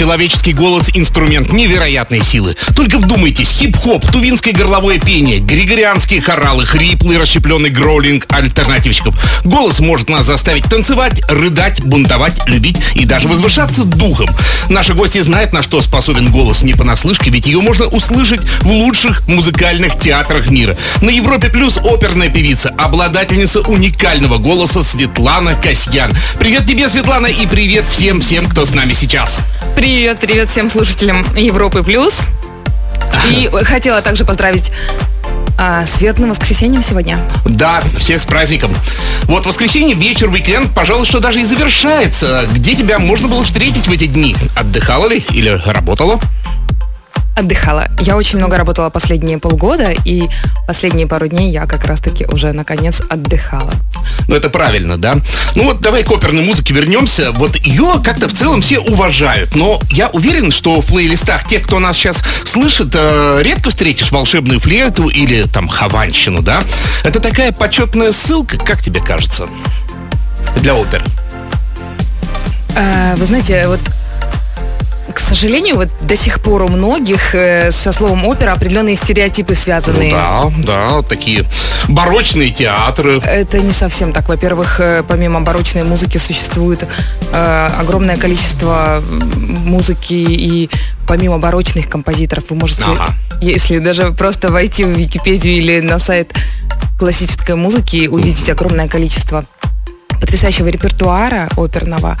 Человеческий 0.00 0.54
голос– 0.54 0.88
инструмент 0.94 1.52
невероятной 1.52 2.24
силы. 2.24 2.56
Только 2.74 2.98
вдумайтесь, 2.98 3.50
хип-хоп, 3.50 4.10
тувинское 4.10 4.54
горловое 4.54 4.98
пение, 4.98 5.40
григорианские 5.40 6.22
хоралы, 6.22 6.64
хриплый 6.64 7.18
расщепленный 7.18 7.68
гроулинг 7.68 8.24
альтернативщиков. 8.30 9.14
Голос 9.44 9.78
может 9.78 10.08
нас 10.08 10.24
заставить 10.24 10.64
танцевать, 10.64 11.20
рыдать, 11.28 11.84
бунтовать, 11.84 12.32
любить 12.46 12.78
и 12.94 13.04
даже 13.04 13.28
возвышаться 13.28 13.84
духом. 13.84 14.30
Наши 14.70 14.94
гости 14.94 15.20
знают, 15.20 15.52
на 15.52 15.62
что 15.62 15.82
способен 15.82 16.30
голос 16.30 16.62
не 16.62 16.72
понаслышке, 16.72 17.28
ведь 17.30 17.44
ее 17.44 17.60
можно 17.60 17.84
услышать 17.84 18.40
в 18.62 18.68
лучших 18.68 19.28
музыкальных 19.28 19.98
театрах 19.98 20.48
мира. 20.48 20.78
На 21.02 21.10
Европе 21.10 21.50
Плюс 21.50 21.76
оперная 21.76 22.30
певица, 22.30 22.70
обладательница 22.78 23.60
уникального 23.60 24.38
голоса 24.38 24.82
Светлана 24.82 25.52
Касьян. 25.56 26.10
Привет 26.38 26.66
тебе, 26.66 26.88
Светлана, 26.88 27.26
и 27.26 27.46
привет 27.46 27.84
всем-всем, 27.86 28.46
кто 28.46 28.64
с 28.64 28.74
нами 28.74 28.94
сейчас. 28.94 29.40
Привет, 29.76 29.89
привет 29.90 30.48
всем 30.50 30.68
слушателям 30.68 31.26
Европы 31.36 31.82
Плюс. 31.82 32.20
И 33.28 33.50
хотела 33.64 34.00
также 34.02 34.24
поздравить 34.24 34.70
а, 35.58 35.84
светлым 35.84 36.30
воскресеньем 36.30 36.80
сегодня. 36.80 37.18
Да, 37.44 37.82
всех 37.98 38.22
с 38.22 38.24
праздником. 38.24 38.72
Вот 39.24 39.46
воскресенье, 39.46 39.96
вечер, 39.96 40.28
уикенд, 40.28 40.72
пожалуй, 40.76 41.06
что 41.06 41.18
даже 41.18 41.40
и 41.40 41.44
завершается. 41.44 42.46
Где 42.54 42.76
тебя 42.76 43.00
можно 43.00 43.26
было 43.26 43.42
встретить 43.42 43.88
в 43.88 43.90
эти 43.90 44.06
дни? 44.06 44.36
Отдыхала 44.54 45.08
ли 45.08 45.24
или 45.30 45.60
работала? 45.66 46.20
Отдыхала. 47.36 47.88
Я 48.00 48.16
очень 48.16 48.38
много 48.38 48.56
работала 48.56 48.90
последние 48.90 49.38
полгода, 49.38 49.94
и 50.04 50.28
последние 50.66 51.06
пару 51.06 51.28
дней 51.28 51.50
я 51.50 51.66
как 51.66 51.84
раз-таки 51.86 52.26
уже 52.26 52.52
наконец 52.52 53.00
отдыхала. 53.08 53.72
Ну, 54.28 54.34
это 54.34 54.50
правильно, 54.50 54.96
да? 54.96 55.16
Ну 55.54 55.64
вот 55.64 55.80
давай 55.80 56.02
к 56.02 56.10
оперной 56.10 56.44
музыке 56.44 56.74
вернемся. 56.74 57.32
Вот 57.32 57.56
ее 57.56 58.00
как-то 58.04 58.28
в 58.28 58.32
целом 58.32 58.60
все 58.60 58.78
уважают. 58.78 59.54
Но 59.54 59.80
я 59.90 60.08
уверен, 60.08 60.52
что 60.52 60.80
в 60.80 60.86
плейлистах 60.86 61.46
тех, 61.46 61.62
кто 61.62 61.78
нас 61.78 61.96
сейчас 61.96 62.22
слышит, 62.44 62.90
э, 62.94 63.40
редко 63.42 63.70
встретишь 63.70 64.12
волшебную 64.12 64.60
флейту 64.60 65.08
или 65.08 65.44
там 65.44 65.68
хованщину, 65.68 66.42
да? 66.42 66.62
Это 67.04 67.20
такая 67.20 67.52
почетная 67.52 68.12
ссылка, 68.12 68.58
как 68.58 68.82
тебе 68.82 69.00
кажется? 69.00 69.46
Для 70.56 70.74
опер. 70.74 71.04
А, 72.76 73.14
вы 73.16 73.26
знаете, 73.26 73.64
вот 73.66 73.80
к 75.12 75.18
сожалению, 75.18 75.76
вот 75.76 75.88
до 76.00 76.16
сих 76.16 76.40
пор 76.40 76.62
у 76.62 76.68
многих 76.68 77.34
э, 77.34 77.70
со 77.72 77.92
словом 77.92 78.26
опера 78.26 78.52
определенные 78.52 78.96
стереотипы 78.96 79.54
связаны. 79.54 80.10
Ну 80.10 80.52
да, 80.66 80.98
да, 80.98 81.02
такие 81.02 81.44
барочные 81.88 82.50
театры. 82.50 83.20
Это 83.20 83.58
не 83.60 83.72
совсем 83.72 84.12
так. 84.12 84.28
Во-первых, 84.28 84.80
э, 84.80 85.02
помимо 85.06 85.40
барочной 85.40 85.84
музыки 85.84 86.18
существует 86.18 86.86
э, 87.32 87.68
огромное 87.78 88.16
количество 88.16 89.02
музыки 89.36 90.14
и 90.14 90.70
помимо 91.06 91.38
барочных 91.38 91.88
композиторов 91.88 92.44
вы 92.50 92.56
можете, 92.56 92.84
Ага. 92.86 93.14
если 93.40 93.78
даже 93.78 94.12
просто 94.12 94.52
войти 94.52 94.84
в 94.84 94.90
Википедию 94.90 95.54
или 95.54 95.80
на 95.80 95.98
сайт 95.98 96.32
классической 96.98 97.56
музыки, 97.56 98.06
увидеть 98.06 98.48
огромное 98.50 98.88
количество 98.88 99.44
потрясающего 100.20 100.68
репертуара 100.68 101.48
оперного. 101.56 102.16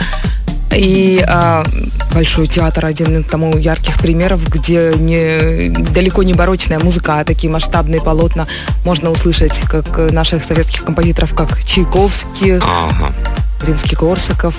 И 0.72 1.24
а, 1.26 1.64
Большой 2.12 2.48
театр 2.48 2.86
один 2.86 3.22
тому 3.22 3.56
ярких 3.56 3.98
примеров, 3.98 4.48
где 4.48 4.92
не, 4.96 5.68
далеко 5.68 6.24
не 6.24 6.34
барочная 6.34 6.80
музыка, 6.80 7.20
а 7.20 7.24
такие 7.24 7.52
масштабные 7.52 8.00
полотна 8.00 8.48
можно 8.84 9.10
услышать, 9.10 9.60
как 9.68 10.12
наших 10.12 10.42
советских 10.42 10.84
композиторов, 10.84 11.34
как 11.34 11.64
Чайковский, 11.64 12.56
Ага. 12.56 13.12
Римский-Корсаков. 13.64 14.56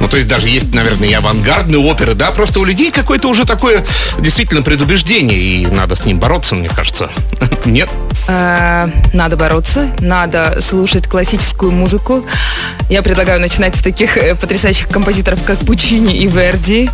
Ну, 0.00 0.08
то 0.08 0.16
есть 0.16 0.28
даже 0.28 0.48
есть, 0.48 0.74
наверное, 0.74 1.08
и 1.08 1.12
авангардные 1.12 1.78
оперы, 1.78 2.14
да? 2.14 2.30
Просто 2.30 2.58
у 2.60 2.64
людей 2.64 2.90
какое-то 2.90 3.28
уже 3.28 3.44
такое 3.44 3.84
действительно 4.18 4.62
предубеждение, 4.62 5.38
и 5.38 5.66
надо 5.66 5.94
с 5.94 6.04
ним 6.06 6.18
бороться, 6.18 6.54
мне 6.54 6.68
кажется. 6.68 7.10
Нет? 7.66 7.88
Э, 8.26 8.88
Надо 9.12 9.36
бороться, 9.36 9.90
надо 10.00 10.58
слушать 10.60 11.06
классическую 11.06 11.72
музыку. 11.72 12.24
Я 12.88 13.02
предлагаю 13.02 13.40
начинать 13.40 13.76
с 13.76 13.82
таких 13.82 14.16
э, 14.16 14.34
потрясающих 14.34 14.88
композиторов, 14.88 15.42
как 15.44 15.58
Пучини 15.58 16.16
и 16.16 16.26
Верди, 16.26 16.90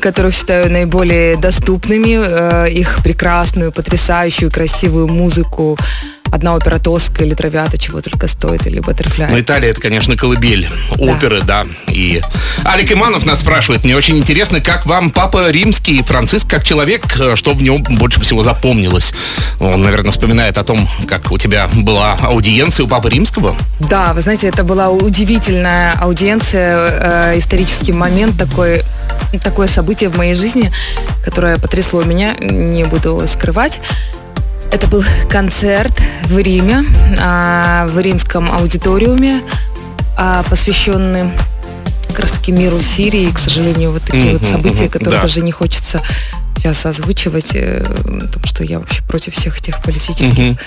которых 0.00 0.34
считаю 0.34 0.70
наиболее 0.70 1.36
доступными. 1.36 2.18
Э, 2.18 2.70
Их 2.70 2.98
прекрасную, 3.02 3.72
потрясающую, 3.72 4.50
красивую 4.50 5.08
музыку. 5.08 5.76
Одна 6.34 6.56
опера 6.56 6.80
Тоска 6.80 7.24
или 7.24 7.32
Травиата 7.32 7.78
чего 7.78 8.00
только 8.00 8.26
стоит, 8.26 8.66
или 8.66 8.80
Баттерфляй. 8.80 9.30
Ну, 9.30 9.38
Италия 9.38 9.70
это, 9.70 9.80
конечно, 9.80 10.16
колыбель 10.16 10.68
оперы, 10.98 11.42
да. 11.42 11.64
И 11.86 12.20
Алик 12.64 12.90
Иманов 12.90 13.24
нас 13.24 13.38
спрашивает, 13.38 13.84
мне 13.84 13.94
очень 13.94 14.18
интересно, 14.18 14.60
как 14.60 14.84
вам 14.84 15.12
Папа 15.12 15.48
Римский, 15.52 16.02
Франциск, 16.02 16.50
как 16.50 16.64
человек, 16.64 17.04
э, 17.20 17.36
что 17.36 17.54
в 17.54 17.62
нем 17.62 17.84
больше 17.84 18.20
всего 18.20 18.42
запомнилось? 18.42 19.14
Он, 19.60 19.80
наверное, 19.80 20.10
вспоминает 20.10 20.58
о 20.58 20.64
том, 20.64 20.88
как 21.06 21.30
у 21.30 21.38
тебя 21.38 21.68
была 21.72 22.14
аудиенция 22.20 22.82
у 22.82 22.88
Папы 22.88 23.10
Римского. 23.10 23.54
Да, 23.78 24.12
вы 24.12 24.20
знаете, 24.20 24.48
это 24.48 24.64
была 24.64 24.90
удивительная 24.90 25.92
аудиенция, 26.00 27.34
э, 27.34 27.38
исторический 27.38 27.92
момент, 27.92 28.36
такой, 28.36 28.82
такое 29.44 29.68
событие 29.68 30.10
в 30.10 30.16
моей 30.16 30.34
жизни, 30.34 30.72
которое 31.24 31.58
потрясло 31.58 32.02
меня, 32.02 32.34
не 32.40 32.82
буду 32.82 33.22
скрывать. 33.28 33.80
Это 34.70 34.86
был 34.88 35.04
концерт 35.28 35.92
в 36.24 36.38
Риме, 36.38 36.84
а, 37.18 37.86
в 37.88 37.98
римском 37.98 38.50
аудиториуме, 38.52 39.42
а, 40.16 40.42
посвященный 40.48 41.30
как 42.08 42.20
раз 42.20 42.30
таки 42.32 42.52
миру 42.52 42.80
Сирии. 42.80 43.30
К 43.30 43.38
сожалению, 43.38 43.92
вот 43.92 44.02
такие 44.02 44.32
вот 44.32 44.44
события, 44.44 44.88
которые 44.88 45.18
да. 45.18 45.22
даже 45.22 45.42
не 45.42 45.52
хочется 45.52 46.00
сейчас 46.56 46.86
озвучивать, 46.86 47.52
э, 47.54 47.84
потому 47.84 48.46
что 48.46 48.64
я 48.64 48.78
вообще 48.78 49.02
против 49.02 49.34
всех 49.34 49.58
этих 49.58 49.82
политических 49.82 50.58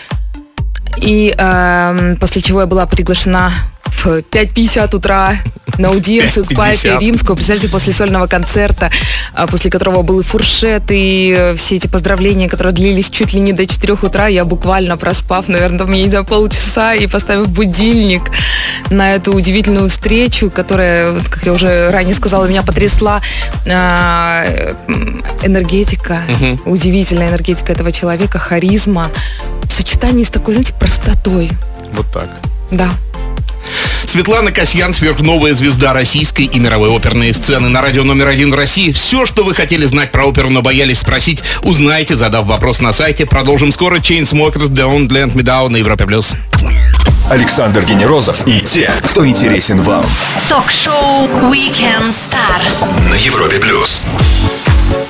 и 0.98 1.34
эм, 1.38 2.18
после 2.18 2.42
чего 2.42 2.62
я 2.62 2.68
была 2.68 2.86
приглашена 2.86 3.52
в 3.92 4.08
5.50 4.22 4.96
утра 4.96 5.38
на 5.78 5.90
аудиенцию 5.90 6.46
к 6.46 6.52
5:50. 6.52 6.56
папе 6.56 7.06
римскому. 7.06 7.36
Представляете, 7.36 7.70
после 7.70 7.94
сольного 7.94 8.28
концерта, 8.28 8.90
а, 9.34 9.48
после 9.48 9.70
которого 9.70 10.02
был 10.02 10.20
и 10.20 10.24
фуршет, 10.24 10.84
и 10.90 11.36
э, 11.38 11.56
все 11.56 11.76
эти 11.76 11.88
поздравления, 11.88 12.50
которые 12.50 12.74
длились 12.74 13.10
чуть 13.10 13.34
ли 13.34 13.40
не 13.40 13.54
до 13.54 13.66
4 13.66 13.94
утра, 14.02 14.28
я 14.28 14.46
буквально 14.46 14.98
проспав, 14.98 15.48
наверное, 15.48 15.80
там, 15.80 15.92
я 15.92 16.04
не 16.04 16.10
знаю, 16.10 16.26
полчаса 16.26 16.94
и 16.96 17.06
поставив 17.08 17.50
будильник 17.50 18.24
на 18.90 19.14
эту 19.16 19.34
удивительную 19.34 19.90
встречу, 19.90 20.50
которая, 20.50 21.20
как 21.30 21.46
я 21.46 21.54
уже 21.54 21.90
ранее 21.92 22.16
сказала, 22.16 22.46
меня 22.46 22.64
потрясла. 22.64 23.22
А, 23.70 24.46
энергетика, 25.44 26.22
Мгм. 26.28 26.60
удивительная 26.66 27.30
энергетика 27.30 27.72
этого 27.74 27.92
человека, 27.92 28.40
харизма, 28.40 29.10
в 29.64 29.72
сочетании 29.72 30.24
с 30.24 30.30
такой, 30.30 30.54
знаете, 30.54 30.74
простотой. 30.74 31.50
Вот 31.94 32.06
так. 32.12 32.28
Да. 32.72 32.90
Светлана 34.08 34.52
Касьян, 34.54 34.94
сверхновая 34.94 35.54
звезда 35.54 35.94
российской 35.94 36.46
и 36.46 36.60
мировой 36.60 36.90
оперной 36.90 37.34
сцены 37.34 37.68
на 37.68 37.82
радио 37.82 38.04
номер 38.04 38.28
один 38.30 38.52
в 38.52 38.56
России. 38.56 38.94
Все, 38.94 39.26
что 39.26 39.44
вы 39.44 39.54
хотели 39.54 39.86
знать 39.86 40.12
про 40.12 40.26
оперу, 40.26 40.50
но 40.50 40.62
боялись 40.62 41.00
спросить, 41.00 41.44
узнаете, 41.62 42.16
задав 42.16 42.46
вопрос 42.46 42.80
на 42.82 42.94
сайте. 42.94 43.26
Продолжим 43.26 43.72
скоро. 43.72 43.98
Chainsmokers, 43.98 44.70
Don't 44.70 45.10
Let 45.10 45.34
Me 45.34 45.44
Down 45.44 45.70
на 45.70 45.78
Европе+. 45.78 46.06
плюс. 46.06 46.34
Александр 47.30 47.84
Генерозов 47.84 48.48
и 48.48 48.62
те, 48.62 48.90
кто 49.04 49.28
интересен 49.28 49.82
вам. 49.82 50.06
Ток-шоу 50.48 51.28
Weekend 51.52 52.08
Star 52.08 53.10
На 53.10 53.16
Европе 53.16 53.60
плюс. 53.60 54.06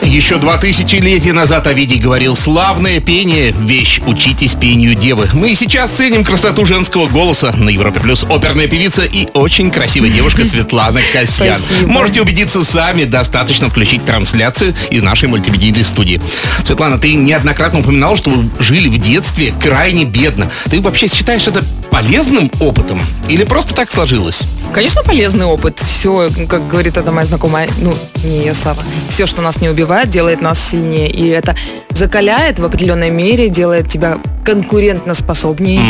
Еще 0.07 0.37
два 0.37 0.57
тысячелетия 0.57 1.33
назад 1.33 1.67
Овидий 1.67 1.99
говорил 1.99 2.37
«Славное 2.37 3.01
пение– 3.01 3.51
вещь, 3.59 3.99
учитесь 4.05 4.55
пению 4.55 4.95
девы». 4.95 5.27
Мы 5.33 5.51
и 5.51 5.55
сейчас 5.55 5.91
ценим 5.91 6.23
красоту 6.23 6.65
женского 6.65 7.07
голоса. 7.07 7.51
На 7.57 7.69
Европе 7.69 7.99
Плюс 7.99 8.23
оперная 8.23 8.67
певица 8.67 9.03
и 9.03 9.27
очень 9.33 9.69
красивая 9.69 10.09
девушка 10.09 10.45
Светлана 10.45 11.01
Касьян. 11.11 11.55
Спасибо. 11.59 11.91
Можете 11.91 12.21
убедиться 12.21 12.63
сами, 12.63 13.03
достаточно 13.03 13.69
включить 13.69 14.05
трансляцию 14.05 14.73
из 14.89 15.03
нашей 15.03 15.27
мультимедийной 15.27 15.83
студии. 15.83 16.21
Светлана, 16.63 16.97
ты 16.97 17.13
неоднократно 17.13 17.81
упоминала, 17.81 18.15
что 18.15 18.29
вы 18.29 18.49
жили 18.63 18.87
в 18.87 18.97
детстве 18.99 19.53
крайне 19.61 20.05
бедно. 20.05 20.49
Ты 20.71 20.79
вообще 20.79 21.07
считаешь 21.07 21.45
это 21.47 21.65
полезным 21.91 22.49
опытом? 22.61 23.01
Или 23.27 23.43
просто 23.43 23.73
так 23.73 23.91
сложилось? 23.91 24.45
Конечно, 24.73 25.01
полезный 25.01 25.45
опыт. 25.45 25.79
Все, 25.79 26.29
как 26.47 26.67
говорит 26.67 26.97
одна 26.97 27.11
моя 27.11 27.25
знакомая, 27.25 27.69
ну, 27.79 27.95
не 28.23 28.39
ее 28.39 28.53
слова. 28.53 28.83
Все, 29.09 29.25
что 29.25 29.41
нас 29.41 29.59
не 29.61 29.69
убивает, 29.69 29.96
делает 30.05 30.41
нас 30.41 30.59
сильнее. 30.59 31.09
И 31.09 31.27
это 31.27 31.55
закаляет 31.89 32.59
в 32.59 32.65
определенной 32.65 33.09
мере, 33.09 33.49
делает 33.49 33.87
тебя 33.89 34.19
конкурентно 34.45 35.13
способнее. 35.13 35.81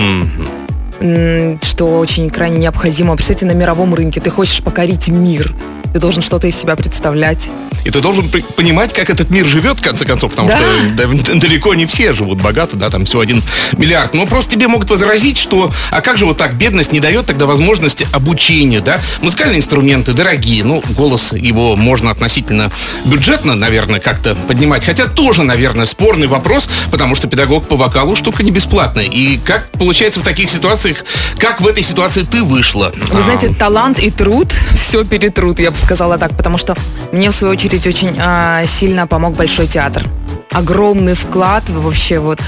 Что 1.77 1.99
очень 1.99 2.31
крайне 2.31 2.57
необходимо. 2.57 3.15
Представьте, 3.15 3.45
на 3.45 3.51
мировом 3.51 3.93
рынке 3.93 4.19
ты 4.19 4.31
хочешь 4.31 4.63
покорить 4.63 5.09
мир. 5.09 5.53
ты 5.93 5.99
должен 5.99 6.21
что-то 6.21 6.47
из 6.47 6.55
себя 6.55 6.75
представлять. 6.75 7.49
И 7.85 7.89
ты 7.89 8.01
должен 8.01 8.29
понимать, 8.57 8.93
как 8.93 9.09
этот 9.09 9.29
мир 9.29 9.45
живет, 9.47 9.79
в 9.79 9.81
конце 9.81 10.05
концов, 10.05 10.31
потому 10.31 10.49
Да. 10.49 10.57
что 10.57 10.67
да, 10.97 11.39
далеко 11.39 11.73
не 11.73 11.85
все 11.85 12.11
живут 12.11 12.41
богато, 12.41 12.75
да, 12.75 12.89
там 12.89 13.05
всего 13.05 13.21
один 13.21 13.41
миллиард. 13.77 14.13
Но 14.13 14.27
просто 14.27 14.51
тебе 14.53 14.67
могут 14.67 14.89
возразить, 14.89 15.37
что, 15.37 15.71
а 15.89 16.01
как 16.01 16.17
же 16.17 16.25
вот 16.25 16.35
так 16.37 16.55
бедность 16.55 16.91
не 16.91 16.99
дает 16.99 17.25
тогда 17.25 17.45
возможности 17.45 18.05
обучения, 18.11 18.81
да? 18.81 18.99
Музыкальные 19.21 19.59
инструменты 19.59 20.11
дорогие, 20.11 20.65
ну, 20.65 20.83
голос 20.89 21.31
его 21.31 21.77
можно 21.77 22.11
относительно 22.11 22.69
бюджетно, 23.05 23.55
наверное, 23.55 24.01
как-то 24.01 24.35
поднимать. 24.35 24.83
Хотя 24.85 25.07
тоже, 25.07 25.43
наверное, 25.43 25.85
спорный 25.85 26.27
вопрос, 26.27 26.67
потому 26.91 27.15
что 27.15 27.27
педагог 27.29 27.65
по 27.67 27.77
вокалу 27.77 28.17
штука 28.17 28.43
не 28.43 28.51
бесплатная. 28.51 29.05
И 29.05 29.37
как 29.37 29.69
получается 29.71 30.19
в 30.19 30.23
таких 30.23 30.49
ситуациях, 30.49 31.05
как 31.39 31.61
в 31.67 31.69
этой 31.69 31.83
ситуации 31.83 32.23
ты 32.23 32.43
вышла? 32.43 32.93
Вы 32.95 33.21
знаете, 33.23 33.49
талант 33.49 33.99
и 33.99 34.09
труд 34.09 34.47
все 34.73 35.03
перетрут, 35.03 35.59
я 35.59 35.69
бы 35.69 35.75
сказала 35.75 36.17
так, 36.17 36.33
потому 36.33 36.57
что 36.57 36.77
мне, 37.11 37.29
в 37.29 37.35
свою 37.35 37.55
очередь, 37.55 37.85
очень 37.85 38.15
а, 38.19 38.65
сильно 38.65 39.05
помог 39.05 39.35
Большой 39.35 39.67
театр. 39.67 40.05
Огромный 40.53 41.13
вклад 41.13 41.67
вообще 41.67 42.19
вот 42.19 42.39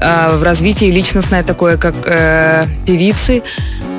а, 0.00 0.34
в 0.38 0.42
развитие 0.42 0.90
личностное 0.90 1.42
такое, 1.42 1.76
как 1.76 1.94
э, 2.06 2.66
певицы, 2.86 3.42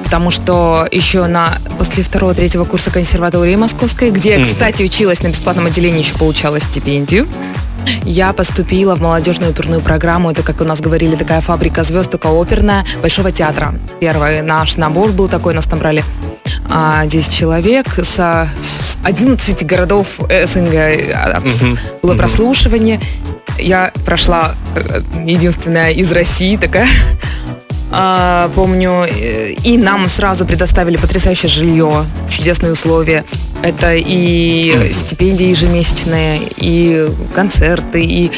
потому 0.04 0.32
что 0.32 0.88
еще 0.92 1.28
на 1.28 1.60
после 1.78 2.04
второго-третьего 2.04 2.64
курса 2.64 2.90
консерватории 2.90 3.56
московской, 3.56 4.10
где 4.10 4.40
я, 4.40 4.44
кстати, 4.44 4.82
училась 4.82 5.22
на 5.22 5.28
бесплатном 5.28 5.68
отделении, 5.68 6.00
еще 6.00 6.16
получала 6.16 6.60
стипендию, 6.60 7.28
я 8.04 8.34
поступила 8.34 8.96
в 8.96 9.02
молодежную 9.02 9.52
оперную 9.52 9.82
программу. 9.82 10.32
Это, 10.32 10.44
как 10.44 10.62
у 10.62 10.64
нас 10.64 10.82
говорили, 10.82 11.16
такая 11.16 11.42
фабрика 11.42 11.84
звезд, 11.84 12.12
только 12.12 12.28
оперная, 12.28 12.86
Большого 13.02 13.32
театра. 13.32 13.76
Первый 14.00 14.42
наш 14.42 14.78
набор 14.78 15.12
был 15.12 15.28
такой, 15.28 15.54
нас 15.54 15.70
набрали 15.70 16.04
а, 16.70 17.06
10 17.06 17.32
человек 17.32 17.88
со 18.04 18.50
с 18.62 18.98
11 19.04 19.66
городов 19.66 20.20
СНГ. 20.20 20.74
а, 21.14 21.40
Мгм. 21.40 21.78
Было 22.02 22.16
прослушивание. 22.16 23.00
Я 23.58 23.92
прошла 24.06 24.56
э, 24.76 25.02
единственная 25.24 25.92
из 25.92 26.12
России 26.12 26.58
такая. 26.58 26.88
А, 27.92 28.50
помню, 28.56 29.06
э, 29.08 29.54
и 29.64 29.78
нам 29.78 30.10
сразу 30.10 30.46
предоставили 30.46 30.98
потрясающее 30.98 31.50
жилье, 31.50 32.06
чудесные 32.30 32.72
условия. 32.74 33.24
Это 33.66 33.96
и 33.96 34.92
стипендии 34.94 35.48
ежемесячные, 35.48 36.42
и 36.56 37.10
концерты, 37.34 38.00
и 38.04 38.32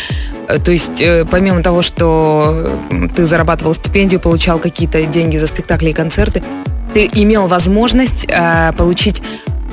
э, 0.48 0.58
то 0.58 0.72
есть, 0.72 1.02
э, 1.02 1.26
помимо 1.30 1.62
того, 1.62 1.82
что 1.82 2.72
ты 3.14 3.26
зарабатывал 3.26 3.74
стипендию, 3.74 4.22
получал 4.22 4.58
какие-то 4.58 5.02
деньги 5.04 5.36
за 5.36 5.48
спектакли 5.48 5.90
и 5.90 5.94
концерты, 5.94 6.44
ты 6.94 7.10
имел 7.14 7.48
возможность 7.48 8.26
э, 8.30 8.72
получить 8.78 9.22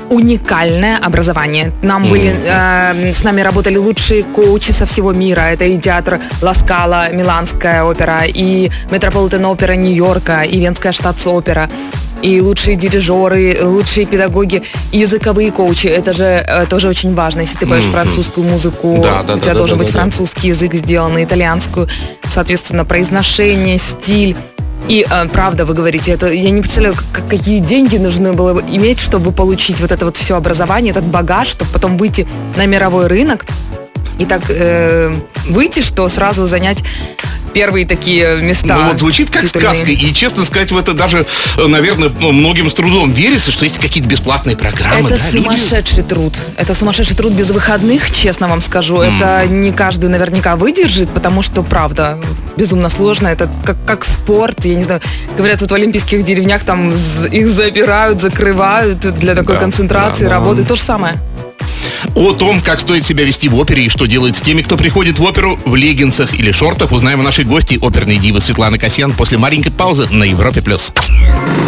уникальное 0.09 0.97
образование. 0.97 1.71
Нам 1.81 2.03
были, 2.09 2.35
э, 2.35 3.13
с 3.13 3.23
нами 3.23 3.39
работали 3.39 3.77
лучшие 3.77 4.23
коучи 4.23 4.71
со 4.71 4.85
всего 4.85 5.13
мира. 5.13 5.41
Это 5.41 5.63
и 5.63 5.77
театр 5.77 6.19
Ласкала, 6.41 7.13
Миланская 7.13 7.83
опера, 7.83 8.23
и 8.25 8.69
Метрополитен 8.91 9.45
опера 9.45 9.73
Нью-Йорка, 9.73 10.41
и 10.41 10.59
Венская 10.59 10.91
штатс-опера 10.91 11.69
и 12.21 12.41
лучшие 12.41 12.75
дирижеры, 12.75 13.57
лучшие 13.61 14.05
педагоги, 14.05 14.63
языковые 14.91 15.51
коучи. 15.51 15.87
Это 15.87 16.13
же 16.13 16.23
э, 16.25 16.65
тоже 16.69 16.87
очень 16.89 17.13
важно. 17.13 17.41
Если 17.41 17.57
ты 17.57 17.67
поешь 17.67 17.83
французскую 17.85 18.47
музыку, 18.47 18.99
Да, 19.01 19.23
да, 19.23 19.33
у 19.33 19.37
да, 19.37 19.41
тебя 19.43 19.53
да, 19.53 19.57
должен 19.59 19.77
да, 19.77 19.83
быть 19.83 19.87
да, 19.91 19.93
да. 19.93 19.99
французский 19.99 20.47
язык 20.49 20.73
сделан, 20.73 21.21
итальянскую, 21.23 21.87
соответственно, 22.27 22.85
произношение, 22.85 23.77
стиль. 23.77 24.35
И 24.87 25.05
э, 25.09 25.27
правда, 25.29 25.65
вы 25.65 25.73
говорите, 25.73 26.11
это 26.11 26.27
я 26.31 26.51
не 26.51 26.61
представляю, 26.61 26.95
как- 27.11 27.27
какие 27.27 27.59
деньги 27.59 27.97
нужно 27.97 28.33
было 28.33 28.53
бы 28.53 28.61
иметь, 28.69 28.99
чтобы 28.99 29.31
получить 29.31 29.79
вот 29.81 29.91
это 29.91 30.05
вот 30.05 30.15
все 30.17 30.35
образование, 30.35 30.91
этот 30.91 31.05
багаж, 31.05 31.47
чтобы 31.47 31.71
потом 31.71 31.97
выйти 31.97 32.27
на 32.55 32.65
мировой 32.65 33.07
рынок 33.07 33.45
и 34.19 34.25
так 34.25 34.43
э, 34.49 35.13
выйти, 35.47 35.81
что 35.81 36.07
сразу 36.09 36.45
занять 36.45 36.83
первые 37.53 37.85
такие 37.87 38.41
места. 38.41 38.75
Ну 38.75 38.87
вот 38.89 38.99
звучит 38.99 39.29
как 39.29 39.43
титульные. 39.43 39.73
сказка, 39.75 39.91
и 39.91 40.13
честно 40.13 40.43
сказать, 40.43 40.71
в 40.73 40.77
это 40.77 40.93
даже, 40.93 41.25
э, 41.57 41.67
наверное, 41.67 42.09
многим 42.09 42.69
с 42.69 42.73
трудом 42.73 43.11
верится, 43.11 43.49
что 43.49 43.63
есть 43.63 43.77
какие-то 43.79 44.09
бесплатные 44.09 44.57
программы. 44.57 45.07
Это 45.07 45.17
да, 45.17 45.31
люди- 45.31 45.45
сумасшедший 45.45 46.03
труд. 46.03 46.33
Это 46.57 46.73
сумасшедший 46.73 47.15
труд 47.15 47.31
без 47.31 47.51
выходных, 47.51 48.11
честно 48.11 48.49
вам 48.49 48.61
скажу. 48.61 48.99
Это 49.01 49.45
не 49.47 49.71
каждый 49.71 50.09
наверняка 50.09 50.57
выдержит, 50.57 51.09
потому 51.09 51.41
что, 51.41 51.63
правда, 51.63 52.17
безумно 52.57 52.89
сложно. 52.89 53.29
Это 53.29 53.49
как, 53.63 53.77
как 53.85 54.03
спорт. 54.03 54.65
Я 54.65 54.75
не 54.75 54.83
знаю, 54.83 54.99
говорят, 55.37 55.61
вот 55.61 55.71
в 55.71 55.73
олимпийских 55.73 56.25
деревнях 56.25 56.65
там 56.65 56.91
их 56.91 57.49
забирают, 57.49 58.19
закрывают 58.19 58.99
для 59.17 59.33
такой 59.33 59.55
Да, 59.55 59.61
концентрации, 59.61 60.23
да, 60.25 60.29
да. 60.31 60.35
работы. 60.35 60.65
То 60.65 60.75
же 60.75 60.83
самое. 60.83 61.15
О 62.13 62.33
том, 62.33 62.59
как 62.61 62.81
стоит 62.81 63.05
себя 63.05 63.23
вести 63.23 63.49
в 63.49 63.57
опере 63.57 63.85
и 63.85 63.89
что 63.89 64.05
делать 64.05 64.35
с 64.35 64.41
теми, 64.41 64.61
кто 64.61 64.77
приходит 64.77 65.17
в 65.17 65.23
оперу 65.23 65.59
в 65.65 65.75
леггинсах 65.75 66.33
или 66.39 66.51
шортах, 66.51 66.91
узнаем 66.91 67.19
у 67.19 67.23
нашей 67.23 67.45
гости, 67.45 67.79
оперной 67.81 68.17
дивы 68.17 68.41
Светланы 68.41 68.77
Касьян, 68.77 69.11
после 69.13 69.37
маленькой 69.37 69.71
паузы 69.71 70.07
на 70.09 70.23
Европе+. 70.23 70.61
плюс. 70.61 70.91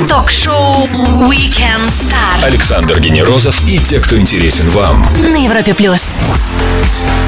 Ток-шоу 0.08 0.88
Weekend 1.30 1.88
Star 1.88 2.44
Александр 2.44 3.00
Генерозов 3.00 3.62
и 3.68 3.80
те, 3.80 4.00
кто 4.00 4.18
интересен 4.18 4.70
вам. 4.70 5.06
на 5.22 5.38
Европе 5.38 5.74
плюс. 5.74 6.14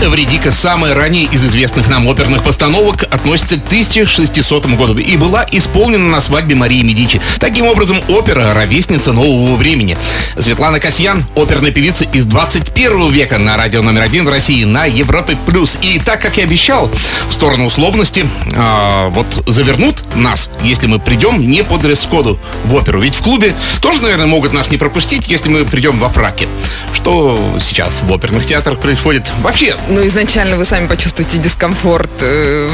Эвредика, 0.01 0.53
самая 0.53 0.95
ранее 0.95 1.25
из 1.25 1.43
известных 1.43 1.89
нам 1.89 2.07
оперных 2.07 2.41
постановок, 2.43 3.03
относится 3.03 3.57
к 3.57 3.65
1600 3.65 4.65
году 4.77 4.97
и 4.97 5.17
была 5.17 5.45
исполнена 5.51 6.07
на 6.07 6.21
свадьбе 6.21 6.55
Марии 6.55 6.81
Медичи. 6.83 7.21
Таким 7.39 7.65
образом, 7.65 7.97
опера– 8.07 8.53
ровесница 8.55 9.11
нового 9.11 9.57
времени. 9.57 9.97
Светлана 10.37 10.79
Касьян– 10.79 11.25
оперная 11.35 11.71
певица 11.71 12.05
из 12.05 12.25
21 12.25 12.98
века 13.07 13.37
на 13.37 13.55
радио 13.55 13.81
номер 13.81 14.01
один 14.01 14.25
в 14.25 14.29
России 14.29 14.65
на 14.65 14.85
Европе+. 14.85 15.37
плюс. 15.45 15.77
И 15.81 15.99
так, 15.99 16.21
как 16.21 16.37
и 16.37 16.41
обещал, 16.41 16.91
в 17.29 17.31
сторону 17.31 17.65
условности, 17.65 18.25
а, 18.55 19.09
вот 19.09 19.43
завернут 19.47 20.03
нас, 20.15 20.49
если 20.61 20.87
мы 20.87 20.99
придем 20.99 21.39
не 21.39 21.63
по 21.63 21.77
дресс-коду 21.77 22.37
в 22.65 22.75
оперу. 22.75 22.99
Ведь 23.01 23.15
в 23.15 23.21
клубе 23.21 23.53
тоже, 23.81 24.01
наверное, 24.01 24.25
могут 24.25 24.51
нас 24.51 24.71
не 24.71 24.77
пропустить, 24.77 25.29
если 25.29 25.49
мы 25.49 25.63
придем 25.63 25.99
во 25.99 26.09
фраке. 26.09 26.47
Что 26.93 27.39
сейчас 27.59 28.01
в 28.01 28.11
оперных 28.11 28.45
театрах 28.45 28.79
происходит? 28.79 29.31
Вообще, 29.41 29.75
Ну, 29.87 30.05
изначально 30.05 30.57
вы 30.57 30.65
сами 30.65 30.87
почувствуете 30.87 31.37
дискомфорт, 31.37 32.09
э, 32.21 32.69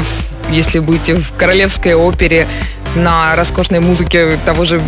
если 0.50 0.78
будете 0.80 1.14
в 1.14 1.32
королевской 1.36 1.94
опере 1.94 2.48
на 2.94 3.36
роскошной 3.36 3.80
музыке 3.80 4.38
того 4.44 4.64
же 4.64 4.80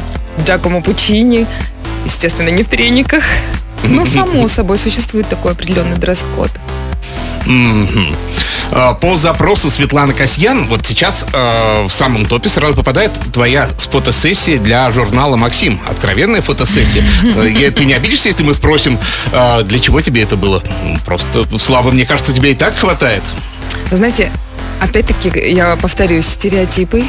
Джакомо 0.45 0.83
Пучини, 0.83 1.47
естественно, 2.05 2.49
не 2.49 2.63
в 2.63 2.69
трениках. 2.69 3.25
Но, 3.83 4.05
само 4.07 4.49
собой, 4.49 4.79
существует 4.79 5.29
такой 5.29 5.53
определенный 5.53 5.97
дресс-код. 5.97 6.51
А, 8.71 8.95
По 8.95 9.17
запросу 9.17 9.71
Светланы 9.71 10.13
Касьян, 10.13 10.69
вот 10.69 10.87
сейчас 10.87 11.25
э, 11.33 11.85
в 11.87 11.91
самом 11.91 12.27
топе 12.27 12.51
сразу 12.51 12.75
попадает 12.75 13.13
твоя 13.33 13.69
фотосессия 13.91 14.59
для 14.59 14.91
журнала 14.91 15.37
«Максим». 15.37 15.81
Откровенная 15.89 16.43
фотосессия. 16.43 17.03
Э, 17.25 17.71
Ты 17.71 17.85
не 17.87 17.95
обидишься, 17.95 18.29
если 18.29 18.43
мы 18.43 18.53
спросим, 18.53 18.99
э, 19.33 19.63
для 19.63 19.79
чего 19.79 20.01
тебе 20.03 20.23
это 20.23 20.37
было? 20.37 20.63
М, 20.85 20.99
Просто 21.01 21.47
славы, 21.59 21.93
мне 21.93 22.05
кажется, 22.05 22.35
тебе 22.35 22.53
и 22.53 22.55
так 22.55 22.77
хватает. 22.77 23.23
Знаете, 23.91 24.31
опять-таки, 24.81 25.31
я 25.51 25.77
повторюсь, 25.77 26.27
стереотипы, 26.27 27.05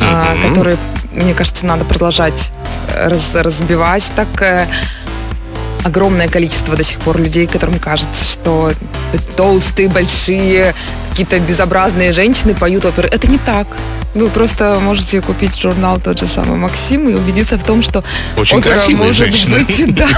а, 0.00 0.34
Мгм. 0.36 0.48
которые, 0.50 0.76
мне 1.12 1.34
кажется, 1.34 1.66
надо 1.66 1.84
продолжать 1.84 2.52
э, 2.88 3.08
раз- 3.08 3.34
разбивать. 3.34 4.08
Так 4.14 4.28
э, 4.42 4.68
огромное 5.84 6.28
количество 6.28 6.76
до 6.76 6.82
сих 6.82 6.98
пор 6.98 7.18
людей, 7.18 7.46
которым 7.46 7.78
кажется, 7.78 8.24
что 8.24 8.72
толстые, 9.36 9.88
большие, 9.88 10.74
какие-то 11.10 11.38
безобразные 11.38 12.12
женщины 12.12 12.54
поют 12.54 12.84
оперы. 12.84 13.08
Это 13.08 13.28
не 13.28 13.38
так. 13.38 13.66
Вы 14.14 14.28
просто 14.28 14.78
можете 14.80 15.20
купить 15.20 15.58
журнал 15.58 16.00
тот 16.00 16.18
же 16.20 16.26
самый 16.26 16.56
Максим 16.56 17.08
и 17.08 17.14
убедиться 17.14 17.58
в 17.58 17.64
том, 17.64 17.82
что 17.82 18.04
Очень 18.36 18.58
опера 18.58 18.80
может 18.90 19.16
женщины. 19.16 19.58
быть, 19.58 19.94
да. 19.94 20.08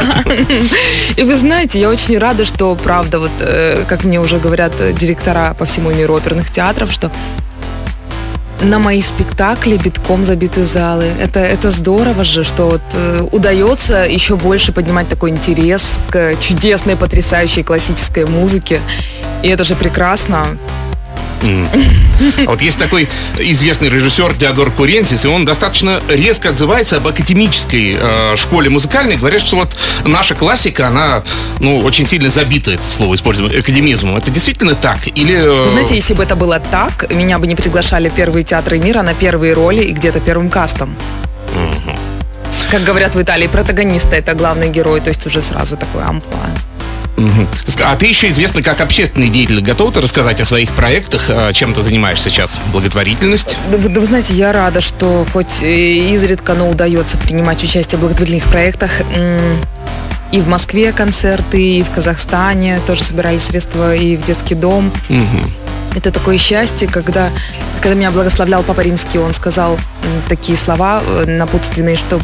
И 1.17 1.23
вы 1.23 1.37
знаете, 1.37 1.81
я 1.81 1.89
очень 1.89 2.19
рада, 2.19 2.45
что 2.45 2.75
правда, 2.77 3.19
вот 3.19 3.31
э, 3.41 3.85
как 3.89 4.05
мне 4.05 4.21
уже 4.21 4.39
говорят 4.39 4.75
э, 4.81 4.93
директора 4.93 5.57
по 5.59 5.65
всему 5.65 5.91
миру 5.91 6.15
оперных 6.15 6.51
театров, 6.51 6.93
что 6.93 7.11
на 8.63 8.79
мои 8.79 9.01
спектакли 9.01 9.77
битком 9.77 10.25
забиты 10.25 10.65
залы. 10.65 11.13
Это, 11.21 11.41
это 11.41 11.71
здорово 11.71 12.25
же, 12.25 12.45
что 12.45 12.69
вот, 12.69 12.83
э, 12.95 13.27
удается 13.33 14.07
еще 14.07 14.37
больше 14.37 14.73
поднимать 14.73 15.09
такой 15.09 15.31
интерес 15.31 15.99
к 16.11 16.35
чудесной, 16.41 16.97
потрясающей 16.97 17.63
классической 17.63 18.27
музыке. 18.27 18.81
И 19.43 19.49
это 19.49 19.65
же 19.65 19.75
прекрасно. 19.75 20.47
А 22.47 22.51
Вот 22.51 22.63
есть 22.63 22.79
такой 22.79 23.09
известный 23.39 23.89
режиссер 23.89 24.35
Теодор 24.35 24.71
Куренсис, 24.71 25.25
и 25.25 25.29
он 25.29 25.45
достаточно 25.45 26.01
резко 26.09 26.51
отзывается 26.51 26.97
об 26.97 27.07
академической 27.07 27.97
э, 27.99 28.37
школе 28.37 28.71
музыкальной. 28.71 29.17
Говорят, 29.17 29.43
что 29.43 29.57
вот 29.57 29.77
наша 30.05 30.35
классика, 30.35 30.89
она, 30.89 31.23
ну, 31.61 31.81
очень 31.81 32.07
сильно 32.07 32.31
забита, 32.31 32.71
это 32.73 32.85
слово 32.85 33.15
используем, 33.15 33.51
академизмом. 33.59 34.17
Это 34.17 34.31
действительно 34.31 34.75
так? 34.75 34.99
Или... 35.15 35.67
э, 35.67 35.69
знаете, 35.69 35.95
если 35.95 36.15
бы 36.15 36.23
это 36.23 36.37
было 36.37 36.59
так, 36.59 37.11
меня 37.13 37.39
бы 37.39 37.47
не 37.47 37.55
приглашали 37.55 38.09
в 38.09 38.15
первые 38.15 38.43
театры 38.43 38.79
мира 38.79 39.03
на 39.03 39.15
первые 39.15 39.53
роли 39.53 39.83
и 39.83 39.93
где-то 39.93 40.21
первым 40.21 40.49
кастом. 40.51 40.97
как 42.71 42.83
говорят 42.83 43.15
в 43.15 43.23
Италии, 43.23 43.47
протагониста 43.47 44.17
это 44.17 44.35
главный 44.35 44.69
герой, 44.69 45.01
то 45.01 45.09
есть 45.09 45.25
уже 45.27 45.41
сразу 45.41 45.77
такой 45.77 46.03
амплуа. 46.03 46.51
А 47.85 47.97
ты 47.97 48.07
еще 48.07 48.29
известна 48.31 48.63
как 48.63 48.81
общественный 48.81 49.29
деятель. 49.29 49.61
Готова 49.61 49.91
ты 49.93 50.01
рассказать 50.01 50.41
о 50.41 50.45
своих 50.45 50.71
проектах? 50.73 51.27
а, 51.29 51.53
Чем 51.53 51.73
ты 51.73 51.83
занимаешься 51.83 52.31
сейчас? 52.31 52.59
Благотворительность? 52.73 53.57
Да, 53.71 53.79
вы 53.79 53.89
да 53.89 54.01
вы 54.01 54.07
знаете, 54.07 54.35
я 54.35 54.53
рада, 54.53 54.81
что 54.81 55.27
хоть 55.33 55.63
и 55.63 56.13
изредка, 56.15 56.55
но 56.55 56.69
удается 56.69 57.17
принимать 57.17 57.63
участие 57.65 57.99
в 57.99 58.01
благотворительных 58.03 58.45
проектах. 58.45 58.91
И 60.33 60.41
в 60.41 60.49
Москве 60.49 60.93
концерты, 60.93 61.79
и 61.79 61.83
в 61.83 61.91
Казахстане 61.91 62.81
тоже 62.87 63.03
собирали 63.03 63.39
средства, 63.39 63.95
и 63.95 64.17
в 64.17 64.25
детский 64.25 64.55
дом. 64.57 64.93
Мгм. 65.09 65.51
Это 65.95 66.11
такое 66.11 66.37
счастье, 66.37 66.89
когда, 66.89 67.31
когда 67.81 67.95
меня 67.95 68.11
благословлял 68.11 68.63
Папа 68.63 68.81
Римский, 68.83 69.19
он 69.19 69.33
сказал 69.33 69.79
такие 70.29 70.59
слова 70.59 71.03
э, 71.07 71.25
напутственные, 71.27 71.97
что 71.97 72.21